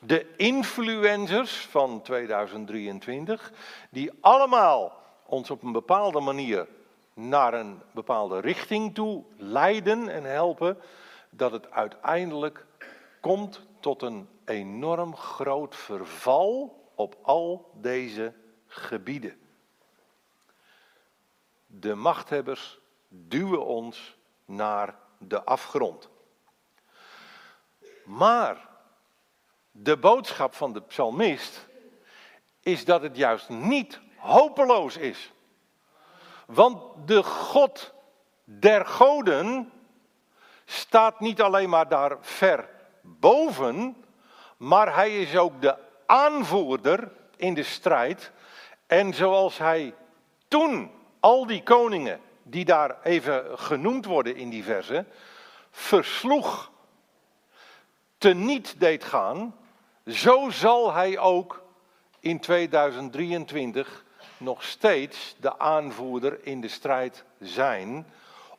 de 0.00 0.34
influencers 0.36 1.66
van 1.66 2.02
2023, 2.02 3.52
die 3.90 4.10
allemaal 4.20 4.92
ons 5.26 5.50
op 5.50 5.62
een 5.62 5.72
bepaalde 5.72 6.20
manier 6.20 6.66
naar 7.14 7.54
een 7.54 7.80
bepaalde 7.90 8.40
richting 8.40 8.94
toe 8.94 9.24
leiden 9.36 10.08
en 10.08 10.24
helpen, 10.24 10.78
dat 11.30 11.52
het 11.52 11.70
uiteindelijk 11.70 12.66
komt 13.20 13.60
tot 13.80 14.02
een 14.02 14.28
enorm 14.44 15.16
groot 15.16 15.76
verval 15.76 16.82
op 16.94 17.16
al 17.22 17.70
deze 17.80 18.32
gebieden. 18.74 19.40
De 21.66 21.94
machthebbers 21.94 22.78
duwen 23.08 23.64
ons 23.64 24.16
naar 24.44 24.98
de 25.18 25.44
afgrond. 25.44 26.08
Maar 28.04 28.68
de 29.70 29.96
boodschap 29.96 30.54
van 30.54 30.72
de 30.72 30.82
psalmist 30.82 31.66
is 32.60 32.84
dat 32.84 33.02
het 33.02 33.16
juist 33.16 33.48
niet 33.48 34.00
hopeloos 34.16 34.96
is. 34.96 35.32
Want 36.46 37.08
de 37.08 37.22
God 37.22 37.94
der 38.44 38.86
goden 38.86 39.72
staat 40.64 41.20
niet 41.20 41.40
alleen 41.40 41.68
maar 41.68 41.88
daar 41.88 42.16
ver 42.20 42.68
boven, 43.00 44.04
maar 44.56 44.94
hij 44.94 45.20
is 45.20 45.36
ook 45.36 45.60
de 45.60 45.76
aanvoerder 46.06 47.12
in 47.36 47.54
de 47.54 47.62
strijd. 47.62 48.32
En 48.94 49.14
zoals 49.14 49.58
hij 49.58 49.94
toen 50.48 50.90
al 51.20 51.46
die 51.46 51.62
koningen, 51.62 52.20
die 52.42 52.64
daar 52.64 52.96
even 53.02 53.58
genoemd 53.58 54.04
worden 54.04 54.36
in 54.36 54.48
die 54.48 54.64
verse, 54.64 55.04
versloeg, 55.70 56.70
teniet 58.18 58.74
deed 58.78 59.04
gaan, 59.04 59.56
zo 60.06 60.50
zal 60.50 60.92
hij 60.92 61.18
ook 61.18 61.62
in 62.20 62.40
2023 62.40 64.04
nog 64.36 64.62
steeds 64.62 65.36
de 65.40 65.58
aanvoerder 65.58 66.38
in 66.46 66.60
de 66.60 66.68
strijd 66.68 67.24
zijn, 67.40 68.06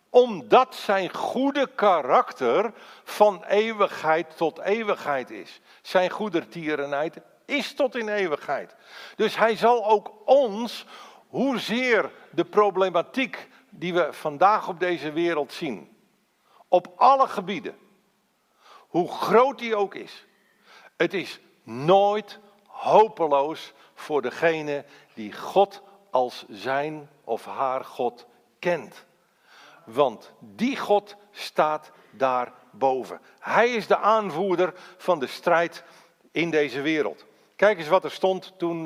omdat 0.09 0.75
zijn 0.75 1.13
goede 1.13 1.69
karakter 1.75 2.73
van 3.03 3.43
eeuwigheid 3.43 4.37
tot 4.37 4.59
eeuwigheid 4.59 5.29
is. 5.29 5.59
Zijn 5.81 6.09
goedertierenheid 6.09 7.17
is 7.45 7.73
tot 7.73 7.95
in 7.95 8.09
eeuwigheid. 8.09 8.75
Dus 9.15 9.37
hij 9.37 9.55
zal 9.55 9.85
ook 9.85 10.13
ons, 10.25 10.85
hoezeer 11.27 12.11
de 12.31 12.45
problematiek 12.45 13.47
die 13.69 13.93
we 13.93 14.13
vandaag 14.13 14.67
op 14.67 14.79
deze 14.79 15.11
wereld 15.11 15.53
zien, 15.53 15.97
op 16.67 16.93
alle 16.95 17.27
gebieden, 17.27 17.77
hoe 18.87 19.11
groot 19.11 19.59
die 19.59 19.75
ook 19.75 19.95
is, 19.95 20.25
het 20.97 21.13
is 21.13 21.39
nooit 21.63 22.39
hopeloos 22.67 23.73
voor 23.93 24.21
degene 24.21 24.85
die 25.13 25.33
God 25.33 25.81
als 26.11 26.45
zijn 26.49 27.09
of 27.23 27.45
haar 27.45 27.83
God 27.83 28.25
kent. 28.59 29.05
Want 29.85 30.33
die 30.39 30.77
God 30.77 31.15
staat 31.31 31.91
daarboven. 32.11 33.21
Hij 33.39 33.69
is 33.69 33.87
de 33.87 33.97
aanvoerder 33.97 34.73
van 34.97 35.19
de 35.19 35.27
strijd 35.27 35.83
in 36.31 36.49
deze 36.49 36.81
wereld. 36.81 37.25
Kijk 37.55 37.77
eens 37.77 37.87
wat 37.87 38.03
er 38.03 38.11
stond 38.11 38.53
toen 38.57 38.85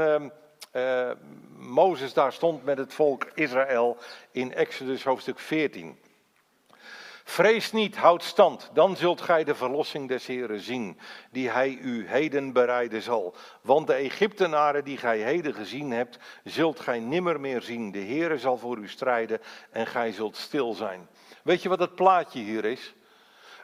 uh, 0.73 1.11
Mozes 1.57 2.13
daar 2.13 2.33
stond 2.33 2.63
met 2.63 2.77
het 2.77 2.93
volk 2.93 3.31
Israël 3.33 3.97
in 4.31 4.53
Exodus 4.53 5.03
hoofdstuk 5.03 5.39
14. 5.39 5.99
Vrees 7.23 7.71
niet, 7.71 7.97
houd 7.97 8.23
stand, 8.23 8.69
dan 8.73 8.95
zult 8.95 9.21
gij 9.21 9.43
de 9.43 9.55
verlossing 9.55 10.07
des 10.07 10.25
Heren 10.25 10.59
zien, 10.59 10.99
die 11.31 11.49
hij 11.49 11.69
u 11.69 12.07
heden 12.07 12.53
bereiden 12.53 13.01
zal. 13.01 13.35
Want 13.61 13.87
de 13.87 13.93
Egyptenaren 13.93 14.83
die 14.83 14.97
gij 14.97 15.19
heden 15.19 15.53
gezien 15.53 15.91
hebt, 15.91 16.17
zult 16.43 16.79
gij 16.79 16.99
nimmer 16.99 17.39
meer 17.39 17.61
zien. 17.61 17.91
De 17.91 18.03
Heere 18.03 18.37
zal 18.37 18.57
voor 18.57 18.77
u 18.77 18.87
strijden 18.87 19.41
en 19.71 19.87
gij 19.87 20.11
zult 20.11 20.37
stil 20.37 20.73
zijn. 20.73 21.07
Weet 21.43 21.61
je 21.61 21.69
wat 21.69 21.79
het 21.79 21.95
plaatje 21.95 22.39
hier 22.39 22.65
is? 22.65 22.93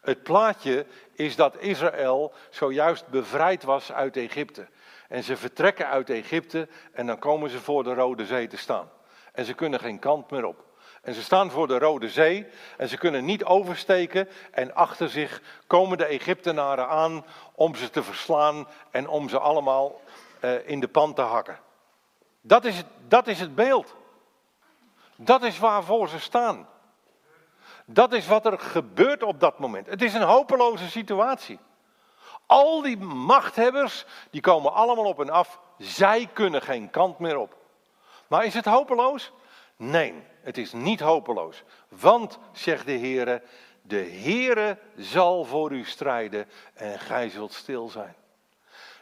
Het 0.02 0.24
plaatje 0.24 0.86
is 1.14 1.36
dat 1.36 1.58
Israël 1.60 2.34
zojuist 2.50 3.08
bevrijd 3.08 3.64
was 3.64 3.92
uit 3.92 4.18
Egypte. 4.18 4.68
En 5.16 5.24
ze 5.24 5.38
vertrekken 5.38 5.88
uit 5.88 6.10
Egypte 6.10 6.68
en 6.92 7.08
dan 7.08 7.20
komen 7.20 7.50
ze 7.50 7.60
voor 7.60 7.84
de 7.84 7.94
Rode 7.94 8.26
Zee 8.26 8.48
te 8.48 8.58
staan. 8.58 8.90
En 9.34 9.46
ze 9.46 9.54
kunnen 9.54 9.80
geen 9.80 10.00
kant 10.00 10.32
meer 10.32 10.46
op. 10.46 10.64
En 11.02 11.14
ze 11.14 11.24
staan 11.24 11.52
voor 11.52 11.68
de 11.68 11.78
Rode 11.78 12.10
Zee 12.10 12.48
en 12.78 12.90
ze 12.90 12.98
kunnen 12.98 13.26
niet 13.26 13.44
oversteken. 13.44 14.30
En 14.52 14.76
achter 14.76 15.10
zich 15.10 15.42
komen 15.68 15.98
de 15.98 16.06
Egyptenaren 16.06 16.88
aan 16.88 17.26
om 17.54 17.76
ze 17.76 17.90
te 17.90 18.04
verslaan 18.04 18.68
en 18.92 19.08
om 19.08 19.30
ze 19.30 19.40
allemaal 19.40 20.02
uh, 20.42 20.70
in 20.70 20.80
de 20.80 20.88
pan 20.88 21.14
te 21.14 21.22
hakken. 21.22 21.60
Dat 22.42 22.66
is, 22.66 22.84
dat 23.08 23.28
is 23.28 23.40
het 23.40 23.56
beeld. 23.56 23.96
Dat 25.16 25.44
is 25.44 25.60
waarvoor 25.60 26.10
ze 26.10 26.20
staan. 26.20 26.68
Dat 27.86 28.14
is 28.14 28.28
wat 28.28 28.46
er 28.46 28.60
gebeurt 28.60 29.24
op 29.24 29.40
dat 29.40 29.60
moment. 29.60 29.88
Het 29.88 30.02
is 30.02 30.14
een 30.14 30.22
hopeloze 30.22 30.90
situatie. 30.90 31.60
Al 32.46 32.82
die 32.82 32.98
machthebbers, 32.98 34.06
die 34.30 34.42
komen 34.42 34.74
allemaal 34.74 35.06
op 35.06 35.20
en 35.20 35.30
af. 35.30 35.60
Zij 35.78 36.30
kunnen 36.34 36.62
geen 36.62 36.90
kant 36.90 37.20
meer 37.20 37.38
op. 37.38 37.58
Maar 38.28 38.46
is 38.46 38.54
het 38.54 38.66
hopeloos? 38.66 39.32
Nee, 39.76 40.14
het 40.42 40.58
is 40.58 40.74
niet 40.74 41.00
hopeloos. 41.00 41.64
Want, 41.90 42.40
zegt 42.52 42.86
de 42.86 42.98
Heere, 42.98 43.42
de 43.82 44.04
Heere 44.04 44.78
zal 44.98 45.46
voor 45.46 45.72
u 45.72 45.86
strijden 45.86 46.50
en 46.74 47.00
gij 47.00 47.30
zult 47.30 47.54
stil 47.54 47.90
zijn. 47.90 48.16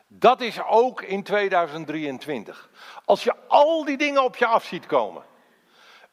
Dat 0.07 0.41
is 0.41 0.63
ook 0.63 1.01
in 1.01 1.23
2023. 1.23 2.69
Als 3.05 3.23
je 3.23 3.35
al 3.47 3.85
die 3.85 3.97
dingen 3.97 4.23
op 4.23 4.35
je 4.35 4.45
af 4.45 4.63
ziet 4.63 4.85
komen. 4.85 5.23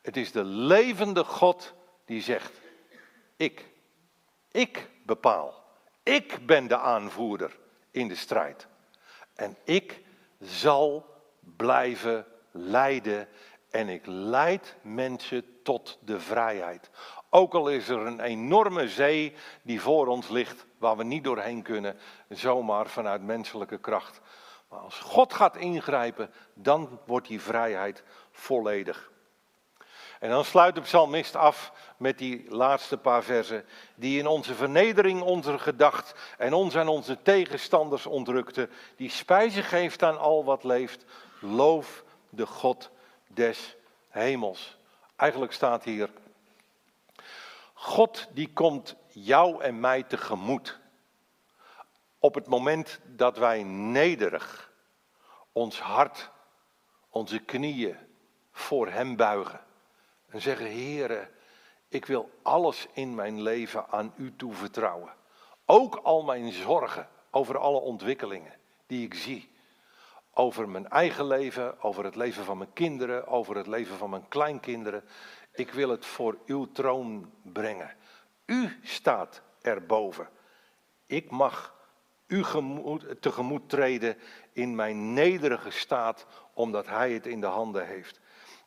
Het 0.03 0.17
is 0.17 0.33
de 0.33 0.45
levende 0.45 1.25
God 1.25 1.75
die 2.05 2.23
zegt, 2.23 2.53
ik, 3.37 3.67
ik 4.51 4.91
bepaal. 5.03 5.60
Ik 6.03 6.47
ben 6.47 6.67
de 6.67 6.79
aanvoerder 6.79 7.59
in 7.91 8.09
de 8.09 8.15
strijd. 8.15 8.67
En 9.35 9.57
ik 9.65 10.03
zal 10.41 11.07
blijven 11.57 12.27
leiden 12.51 13.29
en 13.71 13.89
ik 13.89 14.07
leid 14.07 14.77
mensen 14.83 15.63
tot 15.63 15.99
de 16.05 16.21
vrijheid. 16.21 16.91
Ook 17.31 17.55
al 17.55 17.69
is 17.69 17.89
er 17.89 17.99
een 17.99 18.21
enorme 18.21 18.89
zee 18.89 19.35
die 19.63 19.81
voor 19.81 20.07
ons 20.07 20.29
ligt, 20.29 20.67
waar 20.79 20.97
we 20.97 21.05
niet 21.05 21.25
doorheen 21.25 21.63
kunnen, 21.63 21.99
zomaar 22.29 22.87
vanuit 22.87 23.23
menselijke 23.23 23.79
kracht. 23.79 24.21
Maar 24.69 24.79
als 24.79 24.99
God 24.99 25.33
gaat 25.33 25.57
ingrijpen, 25.57 26.31
dan 26.55 27.01
wordt 27.07 27.29
die 27.29 27.41
vrijheid 27.41 28.03
volledig. 28.31 29.11
En 30.21 30.31
dan 30.31 30.45
sluit 30.45 30.75
de 30.75 30.81
psalmist 30.81 31.37
af 31.37 31.73
met 31.97 32.19
die 32.19 32.51
laatste 32.51 32.97
paar 32.97 33.23
versen, 33.23 33.65
die 33.95 34.19
in 34.19 34.27
onze 34.27 34.55
vernedering 34.55 35.23
onze 35.23 35.59
gedacht 35.59 36.15
en 36.39 36.53
ons 36.53 36.75
en 36.75 36.89
onze 36.89 37.23
tegenstanders 37.23 38.07
ontrukte, 38.07 38.69
die 38.97 39.11
spijze 39.11 39.63
geeft 39.63 40.03
aan 40.03 40.19
al 40.19 40.45
wat 40.45 40.65
leeft. 40.65 41.05
Loof 41.41 42.05
de 42.29 42.47
God 42.47 42.91
des 43.27 43.77
hemels. 44.09 44.77
Eigenlijk 45.17 45.53
staat 45.53 45.85
hier, 45.85 46.11
God 47.75 48.29
die 48.31 48.53
komt 48.53 48.97
jou 49.09 49.63
en 49.63 49.81
mij 49.81 50.03
tegemoet. 50.03 50.79
Op 52.19 52.35
het 52.35 52.47
moment 52.47 53.01
dat 53.05 53.39
wij 53.39 53.63
nederig 53.63 54.73
ons 55.53 55.81
hart, 55.81 56.31
onze 57.09 57.39
knieën 57.39 57.97
voor 58.53 58.89
Hem 58.89 59.17
buigen. 59.17 59.69
En 60.31 60.41
zeggen, 60.41 60.67
Heere, 60.67 61.29
ik 61.89 62.07
wil 62.07 62.31
alles 62.43 62.87
in 62.93 63.15
mijn 63.15 63.43
leven 63.43 63.89
aan 63.89 64.13
U 64.17 64.37
toevertrouwen. 64.37 65.15
Ook 65.67 65.97
al 65.97 66.23
mijn 66.23 66.53
zorgen 66.53 67.09
over 67.31 67.59
alle 67.59 67.81
ontwikkelingen 67.81 68.55
die 68.87 69.05
ik 69.05 69.15
zie 69.15 69.51
over 70.35 70.69
mijn 70.69 70.89
eigen 70.89 71.27
leven, 71.27 71.83
over 71.83 72.05
het 72.05 72.17
leven 72.17 72.45
van 72.45 72.59
mijn 72.59 72.73
kinderen, 72.73 73.27
over 73.27 73.57
het 73.57 73.67
leven 73.67 73.97
van 73.97 74.11
mijn 74.11 74.29
kleinkinderen. 74.29 75.05
Ik 75.53 75.71
wil 75.73 75.89
het 75.89 76.07
voor 76.07 76.39
uw 76.47 76.73
troon 76.73 77.33
brengen. 77.43 77.97
U 78.47 78.79
staat 78.83 79.43
erboven. 79.63 80.29
Ik 81.07 81.31
mag 81.31 81.79
u 82.27 82.45
tegemoet 83.21 83.69
treden 83.69 84.17
in 84.53 84.75
mijn 84.75 85.13
nederige 85.13 85.71
staat, 85.71 86.27
omdat 86.55 86.87
Hij 86.87 87.13
het 87.13 87.27
in 87.27 87.41
de 87.41 87.47
handen 87.47 87.87
heeft. 87.87 88.21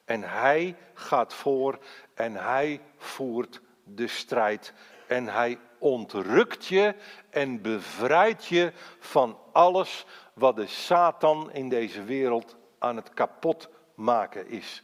En 0.06 0.24
Hij 0.24 0.76
gaat 0.94 1.34
voor 1.34 1.80
en 2.13 2.34
Hij 2.36 2.82
voert 2.98 3.62
de 3.84 4.08
strijd. 4.08 4.74
En 5.08 5.28
Hij 5.28 5.60
ontrukt 5.78 6.66
je 6.66 6.96
en 7.30 7.62
bevrijdt 7.62 8.46
je 8.46 8.72
van 9.00 9.39
alles 9.52 10.06
wat 10.34 10.56
de 10.56 10.68
Satan 10.68 11.52
in 11.52 11.70
deze 11.70 12.04
wereld 12.04 12.56
aan 12.80 12.96
het 12.96 13.13
kapot 13.13 13.70
maken 13.96 14.48
is. 14.48 14.84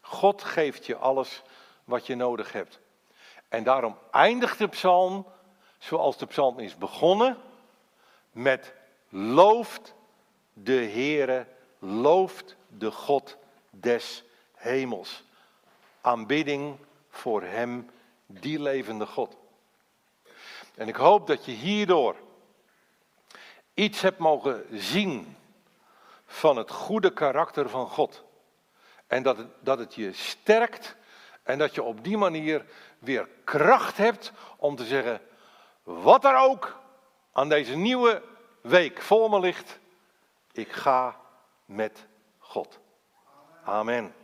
God 0.00 0.42
geeft 0.42 0.86
je 0.86 0.96
alles 0.96 1.42
wat 1.84 2.06
je 2.06 2.14
nodig 2.14 2.52
hebt. 2.52 2.80
En 3.48 3.64
daarom 3.64 3.98
eindigt 4.10 4.58
de 4.58 4.68
psalm 4.68 5.26
zoals 5.78 6.18
de 6.18 6.26
psalm 6.26 6.58
is 6.58 6.76
begonnen 6.76 7.36
met 8.32 8.74
looft 9.08 9.94
de 10.52 10.72
Heere, 10.72 11.46
looft 11.78 12.56
de 12.68 12.90
God 12.90 13.36
des 13.70 14.24
hemels. 14.60 15.24
Aanbidding 16.00 16.76
voor 17.10 17.42
Hem, 17.42 17.90
die 18.26 18.60
levende 18.60 19.06
God. 19.06 19.36
En 20.74 20.88
ik 20.88 20.96
hoop 20.96 21.26
dat 21.26 21.44
je 21.44 21.52
hierdoor 21.52 22.16
iets 23.74 24.00
hebt 24.00 24.18
mogen 24.18 24.66
zien 24.70 25.36
van 26.26 26.56
het 26.56 26.70
goede 26.70 27.12
karakter 27.12 27.68
van 27.68 27.86
God. 27.86 28.24
En 29.06 29.22
dat 29.22 29.38
dat 29.60 29.78
het 29.78 29.94
je 29.94 30.12
sterkt 30.12 30.96
en 31.42 31.58
dat 31.58 31.74
je 31.74 31.82
op 31.82 32.04
die 32.04 32.16
manier 32.16 32.64
weer 32.98 33.28
kracht 33.44 33.96
hebt 33.96 34.32
om 34.56 34.76
te 34.76 34.84
zeggen, 34.84 35.20
wat 35.82 36.24
er 36.24 36.36
ook 36.36 36.78
aan 37.32 37.48
deze 37.48 37.76
nieuwe 37.76 38.22
week 38.60 39.00
voor 39.00 39.30
me 39.30 39.40
ligt, 39.40 39.78
ik 40.52 40.72
ga 40.72 41.20
met 41.64 42.06
God. 42.38 42.78
Amen. 43.64 44.19